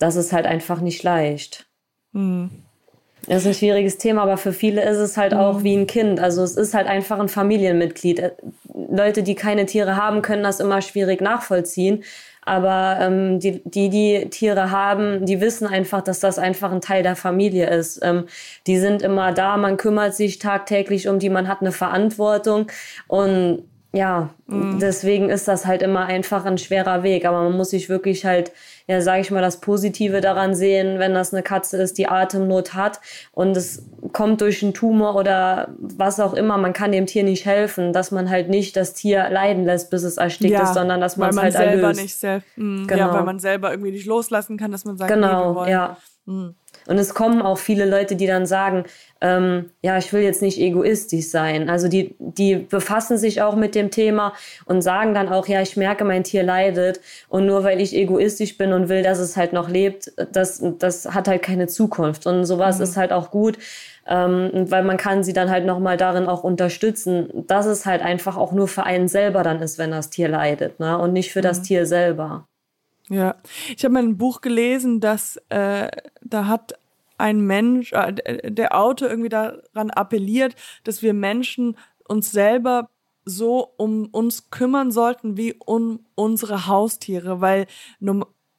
[0.00, 1.66] das ist halt einfach nicht leicht.
[2.12, 2.50] Mhm.
[3.26, 5.38] Das ist ein schwieriges Thema, aber für viele ist es halt mhm.
[5.38, 6.18] auch wie ein Kind.
[6.18, 8.18] Also es ist halt einfach ein Familienmitglied.
[8.18, 8.32] Äh,
[8.74, 12.02] Leute, die keine Tiere haben, können das immer schwierig nachvollziehen.
[12.42, 17.02] Aber ähm, die, die, die Tiere haben, die wissen einfach, dass das einfach ein Teil
[17.02, 18.00] der Familie ist.
[18.02, 18.24] Ähm,
[18.66, 22.68] die sind immer da, man kümmert sich tagtäglich um die, man hat eine Verantwortung.
[23.06, 24.78] Und ja, mhm.
[24.78, 27.24] deswegen ist das halt immer einfach ein schwerer Weg.
[27.24, 28.52] Aber man muss sich wirklich halt
[28.90, 32.74] ja, sage ich mal, das Positive daran sehen, wenn das eine Katze ist, die Atemnot
[32.74, 33.00] hat
[33.30, 37.46] und es kommt durch einen Tumor oder was auch immer, man kann dem Tier nicht
[37.46, 41.00] helfen, dass man halt nicht das Tier leiden lässt, bis es erstickt ja, ist, sondern
[41.00, 42.02] dass man es halt selber erlöst.
[42.02, 42.98] Nicht selbst, mh, genau.
[42.98, 45.96] Ja, weil man selber irgendwie nicht loslassen kann, dass man sagt, genau, nee, ja.
[46.26, 46.54] Mh.
[46.90, 48.82] Und es kommen auch viele Leute, die dann sagen,
[49.20, 51.70] ähm, ja, ich will jetzt nicht egoistisch sein.
[51.70, 54.32] Also die, die befassen sich auch mit dem Thema
[54.64, 57.00] und sagen dann auch, ja, ich merke, mein Tier leidet.
[57.28, 61.14] Und nur weil ich egoistisch bin und will, dass es halt noch lebt, das, das
[61.14, 62.26] hat halt keine Zukunft.
[62.26, 62.82] Und sowas mhm.
[62.82, 63.56] ist halt auch gut,
[64.08, 68.36] ähm, weil man kann sie dann halt nochmal darin auch unterstützen, dass es halt einfach
[68.36, 70.98] auch nur für einen selber dann ist, wenn das Tier leidet, ne?
[70.98, 71.44] Und nicht für mhm.
[71.44, 72.48] das Tier selber.
[73.10, 73.34] Ja,
[73.76, 75.88] ich habe mal ein Buch gelesen, dass äh,
[76.22, 76.74] da hat
[77.20, 81.76] ein Mensch, äh, der Autor irgendwie daran appelliert, dass wir Menschen
[82.08, 82.90] uns selber
[83.24, 87.66] so um uns kümmern sollten wie um unsere Haustiere, weil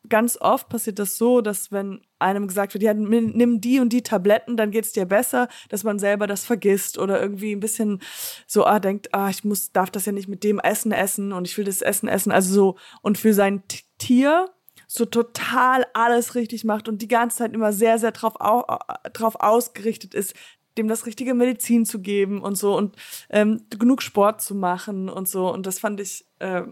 [0.10, 4.04] ganz oft passiert das so, dass wenn einem gesagt wird, ja, nimm die und die
[4.04, 8.02] Tabletten, dann geht's dir besser, dass man selber das vergisst oder irgendwie ein bisschen
[8.46, 11.48] so ah, denkt, ah, ich muss, darf das ja nicht mit dem Essen essen und
[11.48, 12.32] ich will das Essen essen.
[12.32, 13.64] Also so, und für sein
[13.98, 14.50] Tier
[14.94, 18.66] so total alles richtig macht und die ganze Zeit immer sehr, sehr drauf, au
[19.14, 20.36] drauf ausgerichtet ist,
[20.78, 22.98] dem das richtige Medizin zu geben und so und
[23.30, 25.50] ähm, genug Sport zu machen und so.
[25.50, 26.64] Und das fand ich, äh,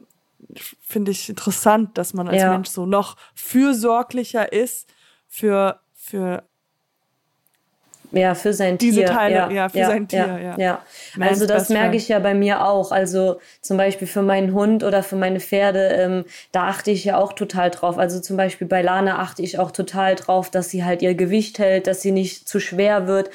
[0.81, 2.51] finde ich interessant, dass man als ja.
[2.51, 4.91] Mensch so noch fürsorglicher ist
[5.29, 6.43] für, für
[8.11, 9.07] ja, für sein Diese Tier.
[9.07, 10.37] Teile, ja, ja, für ja, sein Tier, ja.
[10.37, 10.57] ja.
[10.57, 10.81] ja.
[11.19, 12.91] Also das merke ich ja bei mir auch.
[12.91, 17.17] Also zum Beispiel für meinen Hund oder für meine Pferde, ähm, da achte ich ja
[17.17, 17.97] auch total drauf.
[17.97, 21.59] Also zum Beispiel bei Lana achte ich auch total drauf, dass sie halt ihr Gewicht
[21.59, 23.29] hält, dass sie nicht zu schwer wird.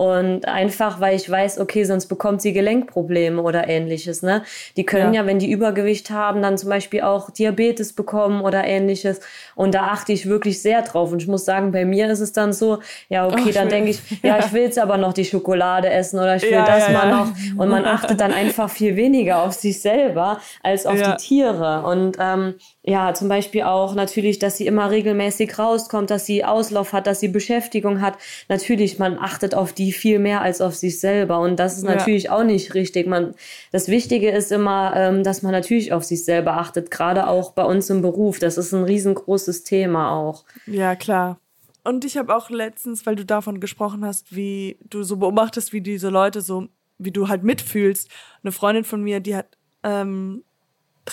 [0.00, 4.22] Und einfach, weil ich weiß, okay, sonst bekommt sie Gelenkprobleme oder ähnliches.
[4.22, 4.44] Ne?
[4.78, 5.20] Die können ja.
[5.20, 9.20] ja, wenn die Übergewicht haben, dann zum Beispiel auch Diabetes bekommen oder ähnliches.
[9.56, 11.12] Und da achte ich wirklich sehr drauf.
[11.12, 12.78] Und ich muss sagen, bei mir ist es dann so,
[13.10, 16.18] ja, okay, oh, dann denke ich, ja, ich will jetzt aber noch die Schokolade essen
[16.18, 17.32] oder ich will ja, das ja, mal noch.
[17.58, 21.82] Und man achtet dann einfach viel weniger auf sich selber als auf die Tiere.
[21.82, 26.94] Und ähm, ja, zum Beispiel auch natürlich, dass sie immer regelmäßig rauskommt, dass sie Auslauf
[26.94, 28.16] hat, dass sie Beschäftigung hat.
[28.48, 31.94] Natürlich, man achtet auf die viel mehr als auf sich selber und das ist ja.
[31.94, 33.06] natürlich auch nicht richtig.
[33.06, 33.34] Man,
[33.70, 37.64] das Wichtige ist immer, ähm, dass man natürlich auf sich selber achtet, gerade auch bei
[37.64, 38.38] uns im Beruf.
[38.38, 40.44] Das ist ein riesengroßes Thema auch.
[40.66, 41.38] Ja, klar.
[41.84, 45.82] Und ich habe auch letztens, weil du davon gesprochen hast, wie du so beobachtest, wie
[45.82, 48.08] diese Leute so, wie du halt mitfühlst.
[48.42, 50.44] Eine Freundin von mir, die hat ähm,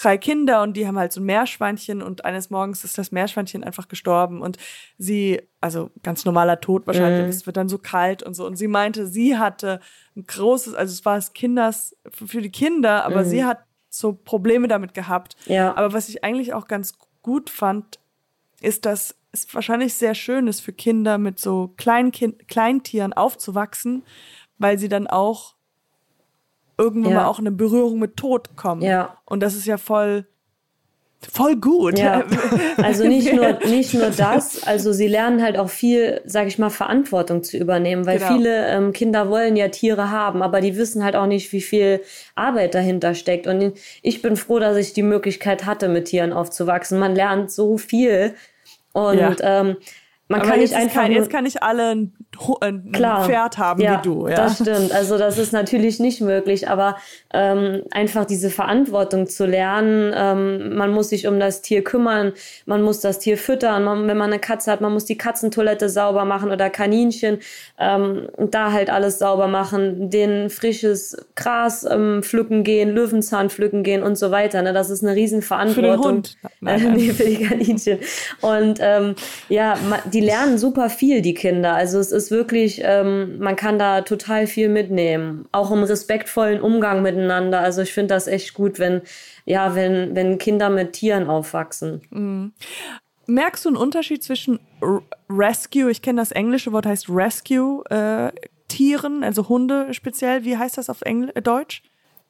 [0.01, 3.63] drei Kinder und die haben halt so ein Meerschweinchen und eines Morgens ist das Meerschweinchen
[3.63, 4.57] einfach gestorben und
[4.97, 7.29] sie, also ganz normaler Tod wahrscheinlich, mhm.
[7.29, 9.79] es wird dann so kalt und so und sie meinte, sie hatte
[10.15, 13.29] ein großes, also es war das Kinders für die Kinder, aber mhm.
[13.29, 15.35] sie hat so Probleme damit gehabt.
[15.45, 15.75] Ja.
[15.75, 17.99] Aber was ich eigentlich auch ganz gut fand,
[18.61, 24.03] ist, dass es wahrscheinlich sehr schön ist für Kinder mit so Kleinkind Kleintieren aufzuwachsen,
[24.57, 25.56] weil sie dann auch
[26.77, 27.17] irgendwann ja.
[27.21, 28.81] mal auch in eine Berührung mit Tod kommen.
[28.81, 29.17] Ja.
[29.25, 30.25] Und das ist ja voll
[31.31, 31.97] voll gut.
[31.97, 32.23] Ja.
[32.77, 36.69] Also nicht nur nicht nur das, also sie lernen halt auch viel, sage ich mal,
[36.69, 38.35] Verantwortung zu übernehmen, weil genau.
[38.35, 42.01] viele ähm, Kinder wollen ja Tiere haben, aber die wissen halt auch nicht, wie viel
[42.35, 43.47] Arbeit dahinter steckt.
[43.47, 46.99] Und ich bin froh, dass ich die Möglichkeit hatte, mit Tieren aufzuwachsen.
[46.99, 48.35] Man lernt so viel
[48.93, 49.35] und ja.
[49.41, 49.77] ähm,
[50.29, 51.01] man Aber kann nicht einfach.
[51.01, 52.13] Kein, jetzt kann nicht alle ein,
[52.59, 54.27] ein Klar, Pferd haben ja, wie du.
[54.27, 54.91] Ja, das stimmt.
[54.91, 56.97] Also das ist natürlich nicht möglich, aber
[57.33, 62.33] ähm, einfach diese Verantwortung zu lernen, ähm, man muss sich um das Tier kümmern,
[62.65, 65.87] man muss das Tier füttern, man, wenn man eine Katze hat, man muss die Katzentoilette
[65.87, 67.39] sauber machen oder Kaninchen,
[67.79, 74.03] ähm, da halt alles sauber machen, den frisches Gras ähm, pflücken gehen, Löwenzahn pflücken gehen
[74.03, 74.61] und so weiter.
[74.61, 74.73] Ne?
[74.73, 75.85] Das ist eine Riesenverantwortung.
[75.85, 76.37] Für den Hund.
[76.59, 76.99] Nein, nein.
[77.11, 77.99] für die Kaninchen.
[78.41, 79.15] Und ähm,
[79.47, 79.77] ja,
[80.11, 81.75] die die lernen super viel, die Kinder.
[81.75, 85.47] Also es ist wirklich, ähm, man kann da total viel mitnehmen.
[85.51, 87.59] Auch im respektvollen Umgang miteinander.
[87.59, 89.03] Also ich finde das echt gut, wenn,
[89.45, 92.01] ja, wenn, wenn Kinder mit Tieren aufwachsen.
[92.09, 92.51] Mhm.
[93.27, 94.59] Merkst du einen Unterschied zwischen
[95.29, 98.31] Rescue, ich kenne das englische Wort heißt Rescue, äh,
[98.67, 101.83] Tieren, also Hunde speziell, wie heißt das auf Engl äh, Deutsch?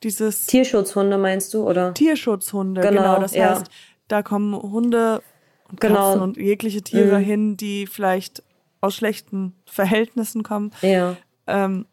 [0.04, 1.94] Dieses Tierschutzhunde meinst du, oder?
[1.94, 3.02] Tierschutzhunde, genau.
[3.02, 3.52] genau das ja.
[3.52, 3.68] heißt,
[4.10, 5.22] da kommen Hunde
[5.70, 5.96] und genau.
[5.96, 7.24] Katzen und jegliche Tiere mhm.
[7.24, 8.44] hin, die vielleicht
[8.82, 10.72] aus schlechten Verhältnissen kommen.
[10.82, 11.18] Ja.
[11.48, 11.86] Ähm,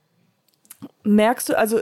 [1.05, 1.79] merkst du, also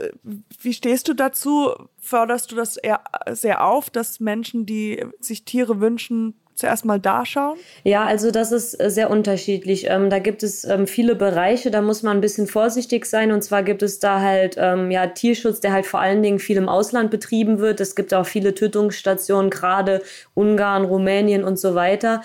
[0.61, 1.71] wie stehst du dazu?
[1.99, 7.25] Förderst du das eher sehr auf, dass Menschen, die sich Tiere wünschen, zuerst mal da
[7.25, 7.57] schauen?
[7.83, 9.87] Ja, also das ist äh, sehr unterschiedlich.
[9.89, 13.31] Ähm, da gibt es ähm, viele Bereiche, da muss man ein bisschen vorsichtig sein.
[13.31, 16.57] Und zwar gibt es da halt ähm, ja Tierschutz, der halt vor allen Dingen viel
[16.57, 17.81] im Ausland betrieben wird.
[17.81, 20.01] Es gibt auch viele Tötungsstationen, gerade
[20.33, 22.21] Ungarn, Rumänien und so weiter.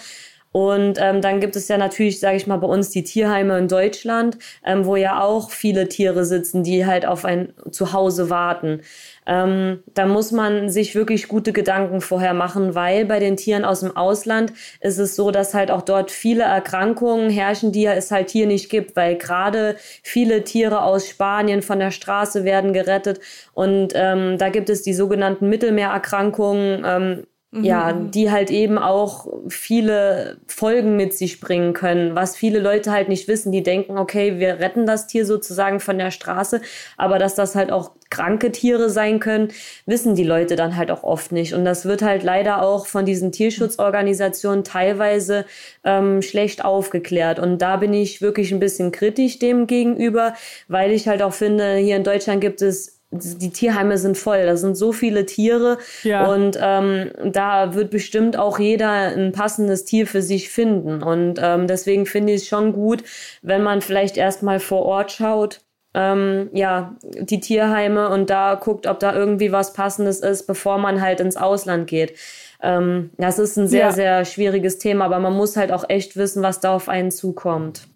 [0.53, 3.69] Und ähm, dann gibt es ja natürlich, sage ich mal, bei uns die Tierheime in
[3.69, 8.81] Deutschland, ähm, wo ja auch viele Tiere sitzen, die halt auf ein Zuhause warten.
[9.27, 13.81] Ähm, da muss man sich wirklich gute Gedanken vorher machen, weil bei den Tieren aus
[13.81, 18.31] dem Ausland ist es so, dass halt auch dort viele Erkrankungen herrschen, die es halt
[18.31, 23.21] hier nicht gibt, weil gerade viele Tiere aus Spanien von der Straße werden gerettet
[23.53, 26.85] und ähm, da gibt es die sogenannten Mittelmeererkrankungen.
[26.87, 27.65] Ähm, Mhm.
[27.65, 33.09] Ja, die halt eben auch viele Folgen mit sich bringen können, was viele Leute halt
[33.09, 33.53] nicht wissen.
[33.53, 36.61] Die denken, okay, wir retten das Tier sozusagen von der Straße,
[36.99, 39.49] aber dass das halt auch kranke Tiere sein können,
[39.87, 41.55] wissen die Leute dann halt auch oft nicht.
[41.55, 45.47] Und das wird halt leider auch von diesen Tierschutzorganisationen teilweise
[45.85, 47.39] ähm, schlecht aufgeklärt.
[47.39, 50.35] Und da bin ich wirklich ein bisschen kritisch dem gegenüber,
[50.69, 54.57] weil ich halt auch finde, hier in Deutschland gibt es die Tierheime sind voll, da
[54.57, 56.27] sind so viele Tiere ja.
[56.27, 61.03] und ähm, da wird bestimmt auch jeder ein passendes Tier für sich finden.
[61.03, 63.03] Und ähm, deswegen finde ich es schon gut,
[63.41, 65.61] wenn man vielleicht erstmal vor Ort schaut,
[65.95, 71.01] ähm, ja, die Tierheime und da guckt, ob da irgendwie was Passendes ist, bevor man
[71.01, 72.13] halt ins Ausland geht.
[72.61, 73.93] Ähm, das ist ein sehr, ja.
[73.93, 77.89] sehr schwieriges Thema, aber man muss halt auch echt wissen, was da auf einen zukommt.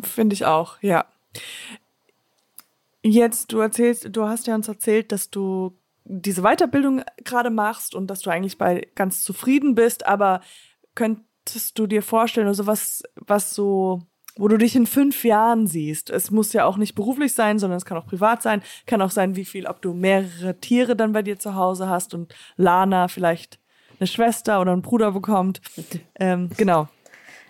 [0.00, 1.06] Finde ich auch, ja.
[3.02, 8.08] Jetzt, du erzählst, du hast ja uns erzählt, dass du diese Weiterbildung gerade machst und
[8.08, 10.40] dass du eigentlich bei ganz zufrieden bist, aber
[10.94, 14.02] könntest du dir vorstellen, also was, was so,
[14.36, 16.10] wo du dich in fünf Jahren siehst.
[16.10, 18.62] Es muss ja auch nicht beruflich sein, sondern es kann auch privat sein.
[18.86, 22.14] Kann auch sein, wie viel, ob du mehrere Tiere dann bei dir zu Hause hast
[22.14, 23.58] und Lana vielleicht
[23.98, 25.60] eine Schwester oder einen Bruder bekommt.
[26.18, 26.88] Ähm, genau.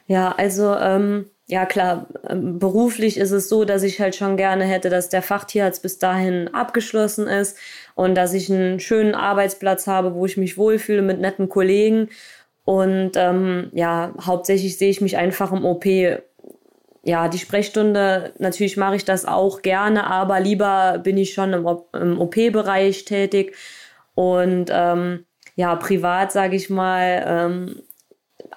[0.06, 4.64] Ja, also ähm, ja klar, ähm, beruflich ist es so, dass ich halt schon gerne
[4.64, 7.58] hätte, dass der Fachtierarzt bis dahin abgeschlossen ist
[7.96, 12.08] und dass ich einen schönen Arbeitsplatz habe, wo ich mich wohlfühle mit netten Kollegen.
[12.64, 15.86] Und ähm, ja, hauptsächlich sehe ich mich einfach im OP.
[17.02, 21.66] Ja, die Sprechstunde, natürlich mache ich das auch gerne, aber lieber bin ich schon im,
[21.94, 23.56] im OP-Bereich tätig.
[24.14, 25.24] Und ähm,
[25.56, 27.82] ja, privat, sage ich mal, ähm,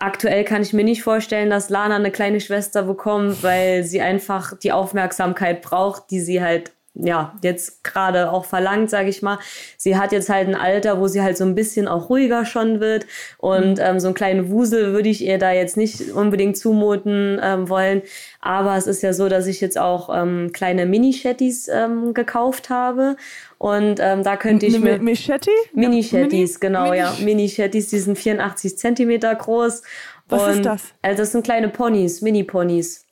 [0.03, 4.57] aktuell kann ich mir nicht vorstellen, dass Lana eine kleine Schwester bekommt, weil sie einfach
[4.57, 9.39] die Aufmerksamkeit braucht, die sie halt ja, jetzt gerade auch verlangt, sage ich mal.
[9.77, 12.79] Sie hat jetzt halt ein Alter, wo sie halt so ein bisschen auch ruhiger schon
[12.79, 13.07] wird
[13.39, 13.83] und mhm.
[13.83, 18.03] ähm, so einen kleinen Wusel würde ich ihr da jetzt nicht unbedingt zumuten ähm, wollen.
[18.41, 23.15] Aber es ist ja so, dass ich jetzt auch ähm, kleine Mini-Shetties ähm, gekauft habe
[23.63, 24.99] und ähm, da könnte ich mir...
[24.99, 25.49] Mischetti?
[25.71, 27.13] Mini-Shetties, genau, Mini ja.
[27.21, 29.83] Mini-Shetties, die sind 84 Zentimeter groß.
[30.27, 30.83] Was und, ist das?
[31.01, 33.05] Also das sind kleine Ponys, Mini-Ponys.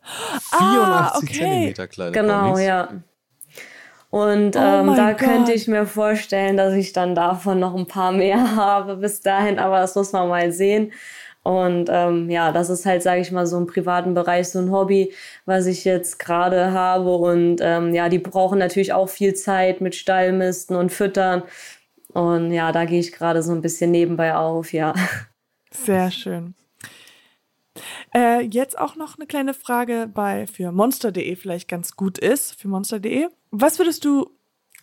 [0.50, 1.28] 84 ah, okay.
[1.28, 2.60] Zentimeter kleine genau, Ponys?
[2.60, 2.90] Genau, ja.
[4.10, 5.20] Und oh ähm, da God.
[5.20, 9.58] könnte ich mir vorstellen, dass ich dann davon noch ein paar mehr habe bis dahin,
[9.58, 10.92] aber das muss man mal sehen.
[11.43, 14.71] Und ähm, ja, das ist halt, sage ich mal, so im privaten Bereich so ein
[14.71, 15.13] Hobby,
[15.45, 17.15] was ich jetzt gerade habe.
[17.15, 21.43] Und ähm, ja, die brauchen natürlich auch viel Zeit mit Stallmisten und Füttern.
[22.13, 24.93] Und ja, da gehe ich gerade so ein bisschen nebenbei auf, ja.
[25.71, 26.54] Sehr schön.
[28.13, 32.67] Äh, jetzt auch noch eine kleine Frage bei für monster.de vielleicht ganz gut ist, für
[32.67, 33.27] monster.de.
[33.51, 34.30] Was würdest du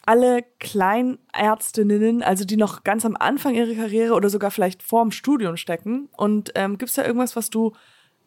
[0.09, 5.59] alle Kleinärztinnen, also die noch ganz am Anfang ihrer Karriere oder sogar vielleicht vorm Studium
[5.59, 6.09] stecken.
[6.16, 7.75] Und ähm, gibt es da irgendwas, was du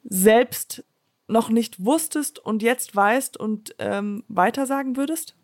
[0.03, 0.85] selbst
[1.27, 5.35] noch nicht wusstest und jetzt weißt und ähm, weitersagen würdest?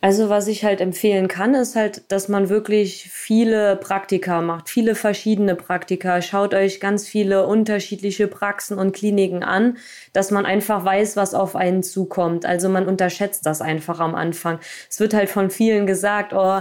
[0.00, 4.94] Also was ich halt empfehlen kann, ist halt, dass man wirklich viele Praktika macht, viele
[4.94, 6.22] verschiedene Praktika.
[6.22, 9.76] Schaut euch ganz viele unterschiedliche Praxen und Kliniken an,
[10.12, 12.46] dass man einfach weiß, was auf einen zukommt.
[12.46, 14.60] Also man unterschätzt das einfach am Anfang.
[14.88, 16.60] Es wird halt von vielen gesagt, oh,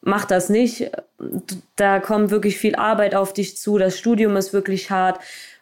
[0.00, 0.92] mach das nicht.
[1.74, 3.78] Da kommt wirklich viel Arbeit auf dich zu.
[3.78, 5.18] Das Studium ist wirklich hart.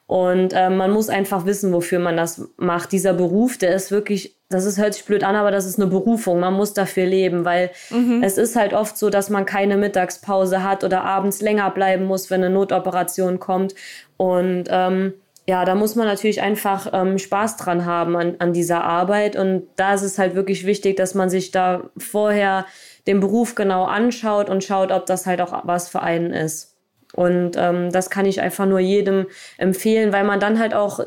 [0.07, 2.92] Und äh, man muss einfach wissen, wofür man das macht.
[2.92, 5.88] Dieser Beruf, der ist wirklich, das ist, hört sich blöd an, aber das ist eine
[5.88, 6.38] Berufung.
[6.38, 8.23] Man muss dafür leben, weil mhm.
[8.23, 12.31] es ist halt oft so, dass man keine Mittagspause hat oder abends länger bleiben muss,
[12.31, 13.75] wenn eine Notoperation kommt.
[14.16, 15.14] Und ähm,
[15.49, 19.35] ja, da muss man natürlich einfach ähm, Spaß dran haben an, an dieser Arbeit.
[19.35, 22.66] Und da ist es halt wirklich wichtig, dass man sich da vorher
[23.09, 26.76] den Beruf genau anschaut und schaut, ob das halt auch was für einen ist.
[27.16, 29.26] Und ähm, das kann ich einfach nur jedem
[29.57, 31.00] empfehlen, weil man dann halt auch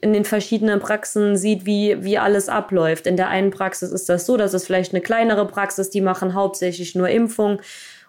[0.00, 3.06] in den verschiedenen Praxen sieht, wie, wie alles abläuft.
[3.06, 6.34] In der einen Praxis ist das so, das ist vielleicht eine kleinere Praxis, die machen
[6.34, 7.60] hauptsächlich nur Impfung.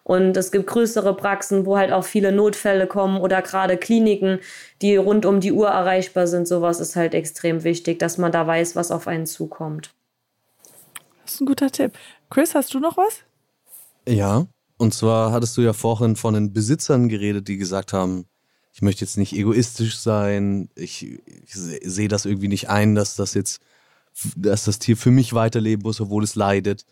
[0.03, 4.39] Und es gibt größere Praxen, wo halt auch viele Notfälle kommen oder gerade Kliniken,
[4.81, 6.47] die rund um die Uhr erreichbar sind.
[6.47, 9.93] Sowas ist halt extrem wichtig, dass man da weiß, was auf einen zukommt.
[11.25, 11.93] Das ist ein guter Tipp.
[12.29, 13.23] Chris, hast du noch was?
[14.07, 14.45] Ja,
[14.77, 18.25] und zwar hattest du ja vorhin von den Besitzern geredet, die gesagt haben,
[18.73, 23.33] ich möchte jetzt nicht egoistisch sein, ich, ich sehe das irgendwie nicht ein, dass das
[23.33, 23.59] jetzt,
[24.35, 26.85] dass das Tier für mich weiterleben muss, obwohl es leidet.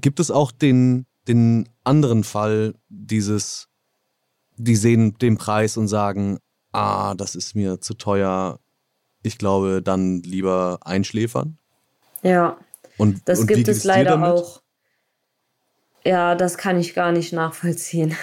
[0.00, 3.68] Gibt es auch den, den anderen Fall, dieses,
[4.56, 6.38] die sehen den Preis und sagen,
[6.70, 8.60] ah, das ist mir zu teuer,
[9.24, 11.58] ich glaube, dann lieber einschläfern?
[12.22, 12.58] Ja.
[12.96, 14.61] Und, das und gibt es leider auch.
[16.04, 18.16] Ja, das kann ich gar nicht nachvollziehen.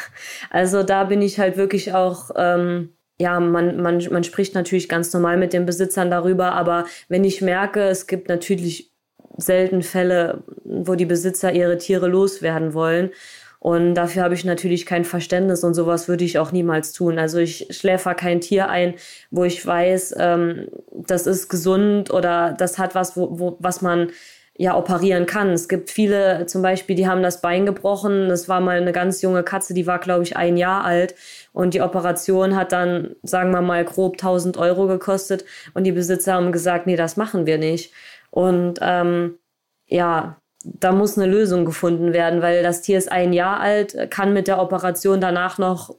[0.50, 2.89] Also da bin ich halt wirklich auch, ähm,
[3.20, 7.42] ja, man, man, man spricht natürlich ganz normal mit den Besitzern darüber, aber wenn ich
[7.42, 8.92] merke, es gibt natürlich
[9.38, 13.12] selten Fälle, wo die Besitzer ihre Tiere loswerden wollen.
[13.60, 17.20] Und dafür habe ich natürlich kein Verständnis und sowas würde ich auch niemals tun.
[17.20, 18.94] Also ich schläfer kein Tier ein,
[19.32, 24.12] wo ich weiß, ähm, das ist gesund oder das hat was, wo, wo, was man
[24.60, 25.52] ja operieren kann.
[25.52, 28.28] Es gibt viele, zum Beispiel, die haben das Bein gebrochen.
[28.28, 31.15] Das war mal eine ganz junge Katze, die war, glaube ich, ein Jahr alt.
[31.54, 35.45] Und die Operation hat dann, sagen wir mal, grob 1000 Euro gekostet.
[35.74, 37.93] Und die Besitzer haben gesagt, nee, das machen wir nicht.
[38.32, 39.39] Und ähm,
[39.88, 44.34] ja, da muss eine Lösung gefunden werden, weil das Tier ist ein Jahr alt, kann
[44.34, 45.95] mit der Operation danach noch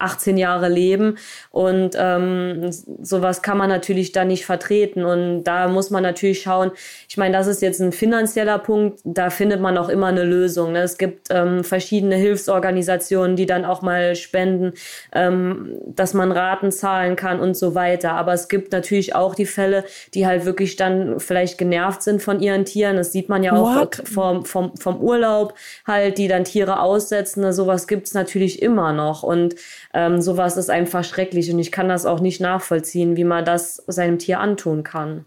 [0.00, 1.16] 18 Jahre leben
[1.50, 2.70] und ähm,
[3.02, 6.70] sowas kann man natürlich da nicht vertreten und da muss man natürlich schauen,
[7.08, 10.72] ich meine, das ist jetzt ein finanzieller Punkt, da findet man auch immer eine Lösung.
[10.72, 10.82] Ne?
[10.82, 14.72] Es gibt ähm, verschiedene Hilfsorganisationen, die dann auch mal spenden,
[15.12, 18.12] ähm, dass man Raten zahlen kann und so weiter.
[18.12, 22.40] Aber es gibt natürlich auch die Fälle, die halt wirklich dann vielleicht genervt sind von
[22.40, 22.96] ihren Tieren.
[22.96, 25.54] Das sieht man ja auch vom, vom, vom Urlaub
[25.86, 27.42] halt, die dann Tiere aussetzen.
[27.42, 27.52] Ne?
[27.52, 29.22] Sowas gibt's natürlich immer noch.
[29.22, 29.54] Und
[29.94, 31.52] ähm, sowas ist einfach schrecklich.
[31.52, 35.24] Und ich kann das auch nicht nachvollziehen, wie man das seinem Tier antun kann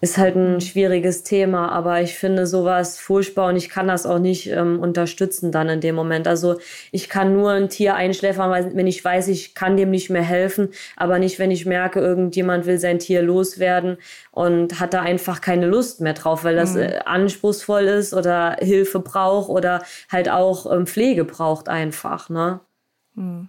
[0.00, 4.18] ist halt ein schwieriges Thema, aber ich finde sowas furchtbar und ich kann das auch
[4.18, 6.28] nicht ähm, unterstützen dann in dem Moment.
[6.28, 6.58] Also
[6.92, 10.68] ich kann nur ein Tier einschläfern, wenn ich weiß, ich kann dem nicht mehr helfen,
[10.96, 13.96] aber nicht, wenn ich merke, irgendjemand will sein Tier loswerden
[14.32, 16.82] und hat da einfach keine Lust mehr drauf, weil das mhm.
[16.82, 22.60] äh, anspruchsvoll ist oder Hilfe braucht oder halt auch ähm, Pflege braucht einfach, ne?
[23.14, 23.48] Mhm.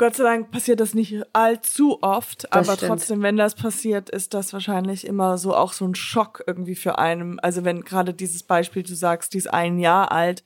[0.00, 2.88] Gott sei Dank passiert das nicht allzu oft, das aber stimmt.
[2.88, 6.98] trotzdem, wenn das passiert, ist das wahrscheinlich immer so auch so ein Schock irgendwie für
[6.98, 7.38] einen.
[7.38, 10.42] Also wenn gerade dieses Beispiel, du sagst, die ist ein Jahr alt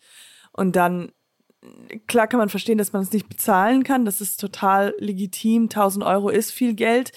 [0.51, 1.13] und dann,
[2.09, 6.05] klar kann man verstehen, dass man es nicht bezahlen kann, das ist total legitim, 1000
[6.05, 7.13] Euro ist viel Geld,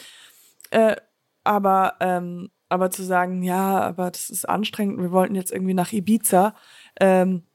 [0.70, 0.96] äh,
[1.44, 5.92] aber, ähm, aber zu sagen, ja, aber das ist anstrengend, wir wollten jetzt irgendwie nach
[5.92, 6.54] Ibiza,
[7.02, 7.47] ähm,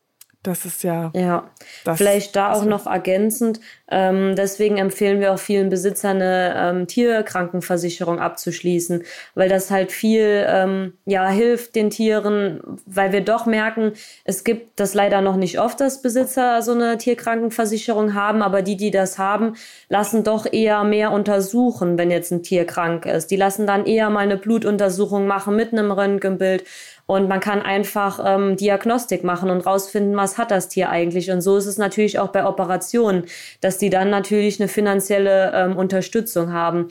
[0.42, 1.12] das ist ja.
[1.14, 1.50] Ja,
[1.94, 3.60] vielleicht da auch noch ergänzend.
[3.88, 9.04] Ähm, deswegen empfehlen wir auch vielen Besitzern eine ähm, Tierkrankenversicherung abzuschließen,
[9.36, 13.92] weil das halt viel ähm, ja hilft den Tieren, weil wir doch merken,
[14.24, 18.76] es gibt das leider noch nicht oft, dass Besitzer so eine Tierkrankenversicherung haben, aber die,
[18.76, 19.54] die das haben,
[19.90, 23.30] lassen doch eher mehr untersuchen, wenn jetzt ein Tier krank ist.
[23.30, 26.64] Die lassen dann eher mal eine Blutuntersuchung machen mit einem Röntgenbild
[27.06, 31.30] und man kann einfach ähm, Diagnostik machen und rausfinden, was hat das Tier eigentlich.
[31.30, 33.24] Und so ist es natürlich auch bei Operationen,
[33.60, 36.88] dass die dann natürlich eine finanzielle ähm, Unterstützung haben.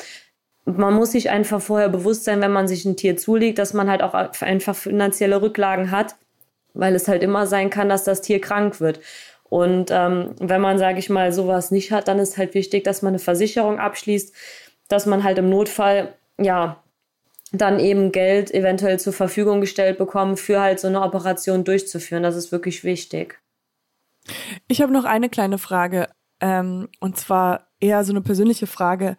[0.65, 3.89] Man muss sich einfach vorher bewusst sein, wenn man sich ein Tier zulegt, dass man
[3.89, 6.15] halt auch einfach finanzielle Rücklagen hat,
[6.73, 8.99] weil es halt immer sein kann, dass das Tier krank wird.
[9.49, 13.01] Und ähm, wenn man, sage ich mal, sowas nicht hat, dann ist halt wichtig, dass
[13.01, 14.33] man eine Versicherung abschließt,
[14.87, 16.81] dass man halt im Notfall ja
[17.51, 22.23] dann eben Geld eventuell zur Verfügung gestellt bekommen, für halt so eine Operation durchzuführen.
[22.23, 23.41] Das ist wirklich wichtig.
[24.67, 26.07] Ich habe noch eine kleine Frage,
[26.39, 29.17] ähm, und zwar eher so eine persönliche Frage.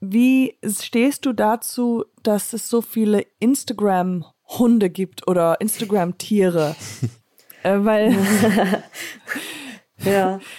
[0.00, 6.76] Wie stehst du dazu, dass es so viele Instagram-Hunde gibt oder Instagram-Tiere?
[7.64, 8.16] äh, weil
[9.98, 10.40] ja.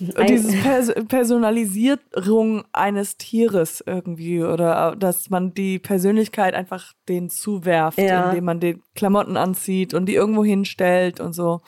[0.00, 7.98] Und diese Pers Personalisierung eines Tieres irgendwie oder dass man die Persönlichkeit einfach denen zuwerft,
[7.98, 8.28] ja.
[8.28, 11.62] indem man den Klamotten anzieht und die irgendwo hinstellt und so.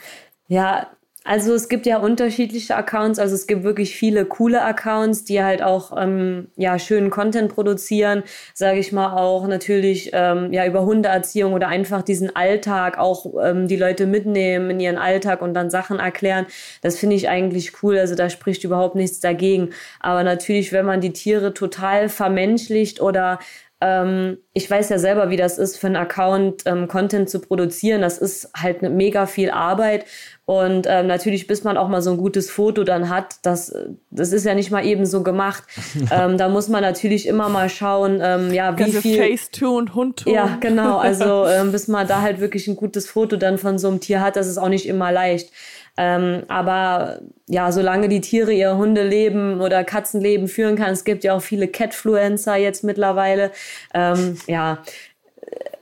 [0.46, 0.88] Ja,
[1.28, 5.62] also es gibt ja unterschiedliche Accounts, also es gibt wirklich viele coole Accounts, die halt
[5.62, 8.22] auch ähm, ja schönen Content produzieren,
[8.54, 13.68] sage ich mal auch natürlich ähm, ja über Hundeerziehung oder einfach diesen Alltag auch ähm,
[13.68, 16.46] die Leute mitnehmen in ihren Alltag und dann Sachen erklären.
[16.80, 19.68] Das finde ich eigentlich cool, also da spricht überhaupt nichts dagegen.
[20.00, 23.38] Aber natürlich, wenn man die Tiere total vermenschlicht oder
[23.80, 28.02] ähm, ich weiß ja selber, wie das ist, für einen Account ähm, Content zu produzieren.
[28.02, 30.04] Das ist halt eine mega viel Arbeit.
[30.46, 33.72] Und ähm, natürlich, bis man auch mal so ein gutes Foto dann hat, das,
[34.10, 35.62] das ist ja nicht mal eben so gemacht.
[36.10, 39.22] ähm, da muss man natürlich immer mal schauen, ähm, ja, wie Ganze viel.
[39.22, 40.34] Facetune, Hundtune.
[40.34, 40.98] Ja, genau.
[40.98, 44.20] Also ähm, bis man da halt wirklich ein gutes Foto dann von so einem Tier
[44.20, 45.52] hat, das ist auch nicht immer leicht.
[46.00, 47.18] Ähm, aber
[47.48, 51.66] ja, solange die Tiere ihr Hundeleben oder Katzenleben führen kann, es gibt ja auch viele
[51.66, 53.50] Catfluencer jetzt mittlerweile.
[53.92, 54.78] Ähm, ja,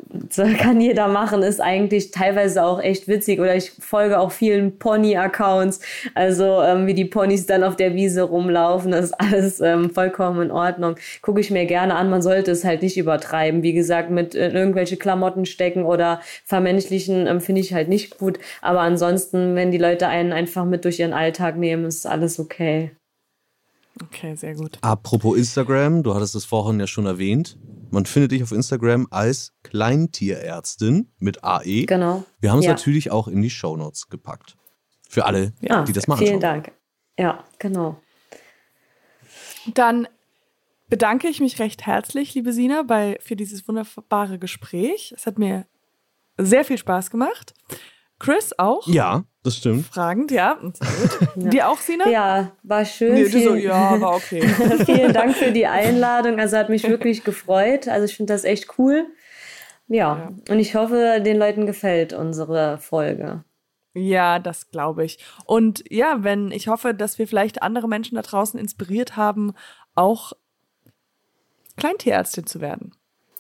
[0.59, 3.41] kann jeder machen, ist eigentlich teilweise auch echt witzig.
[3.41, 5.81] Oder ich folge auch vielen Pony-Accounts,
[6.15, 10.43] also ähm, wie die Ponys dann auf der Wiese rumlaufen, das ist alles ähm, vollkommen
[10.43, 10.97] in Ordnung.
[11.23, 13.63] Gucke ich mir gerne an, man sollte es halt nicht übertreiben.
[13.63, 18.39] Wie gesagt, mit äh, irgendwelche Klamotten stecken oder vermenschlichen ähm, finde ich halt nicht gut.
[18.63, 22.93] Aber ansonsten, wenn die Leute einen einfach mit durch ihren Alltag nehmen, ist alles okay.
[24.03, 24.79] Okay, sehr gut.
[24.83, 27.57] Apropos Instagram, du hattest es vorhin ja schon erwähnt.
[27.91, 31.85] Man findet dich auf Instagram als Kleintierärztin mit AE.
[31.87, 32.25] Genau.
[32.41, 32.73] Wir haben es ja.
[32.73, 34.57] natürlich auch in die Shownotes gepackt.
[35.09, 36.27] Für alle, ja, die das machen.
[36.27, 36.73] Vielen Dank.
[37.19, 38.01] Ja, genau.
[39.75, 40.09] Dann
[40.89, 45.15] bedanke ich mich recht herzlich, liebe Sina, bei, für dieses wunderbare Gespräch.
[45.17, 45.67] Es hat mir
[46.39, 47.55] sehr viel Spaß gemacht.
[48.19, 48.87] Chris auch?
[48.87, 49.87] Ja, das stimmt.
[49.87, 50.59] Fragend, ja.
[50.61, 50.71] ja.
[51.51, 52.09] Dir auch, Sina?
[52.09, 53.15] Ja, war schön.
[53.15, 54.43] Nee, vielen, so, ja, war okay.
[54.87, 56.41] vielen Dank für die Einladung.
[56.41, 57.89] Also hat mich wirklich gefreut.
[57.89, 59.07] Also ich finde das echt cool.
[59.89, 63.45] Ja, ja, und ich hoffe, den Leuten gefällt unsere Folge.
[63.95, 65.19] Ja, das glaube ich.
[65.45, 69.55] Und ja, wenn ich hoffe, dass wir vielleicht andere Menschen da draußen inspiriert haben,
[69.95, 70.33] auch
[71.77, 72.95] Kleintierärztin zu werden.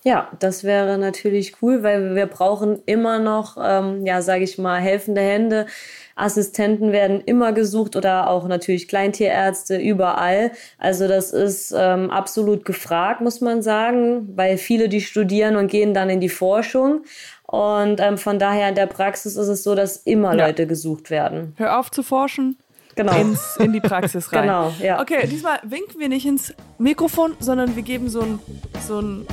[0.06, 4.78] Ja, das wäre natürlich cool, weil wir brauchen immer noch, ähm, ja, sage ich mal,
[4.80, 5.66] helfende Hände.
[6.14, 10.52] Assistenten werden immer gesucht oder auch natürlich Kleintierärzte überall.
[10.78, 15.92] Also das ist ähm, absolut gefragt, muss man sagen, weil viele, die studieren und gehen
[15.92, 17.02] dann in die Forschung.
[17.42, 20.46] Und ähm, von daher in der Praxis ist es so, dass immer ja.
[20.46, 21.52] Leute gesucht werden.
[21.56, 22.56] Hör auf zu forschen,
[22.96, 23.16] genau.
[23.16, 24.42] ins, in die Praxis rein.
[24.42, 25.00] genau, ja.
[25.00, 28.38] Okay, diesmal winken wir nicht ins Mikrofon, sondern wir geben so ein,
[28.86, 29.26] so ein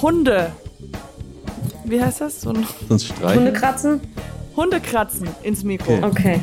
[0.00, 0.52] Hunde.
[1.84, 2.42] Wie heißt das?
[2.42, 2.66] So ein?
[2.88, 4.00] Hundekratzen?
[4.56, 5.98] Hundekratzen ins Mikro.
[6.02, 6.40] Okay.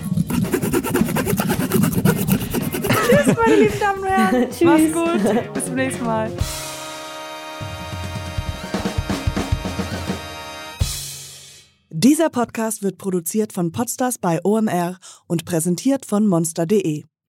[3.09, 4.49] Tschüss, meine lieben Damen und Herren.
[4.51, 4.63] Tschüss.
[4.63, 5.53] Mach's gut.
[5.53, 6.31] Bis zum nächsten Mal.
[12.03, 14.97] Dieser Podcast wird produziert von Podstars bei OMR
[15.27, 17.03] und präsentiert von monster.de.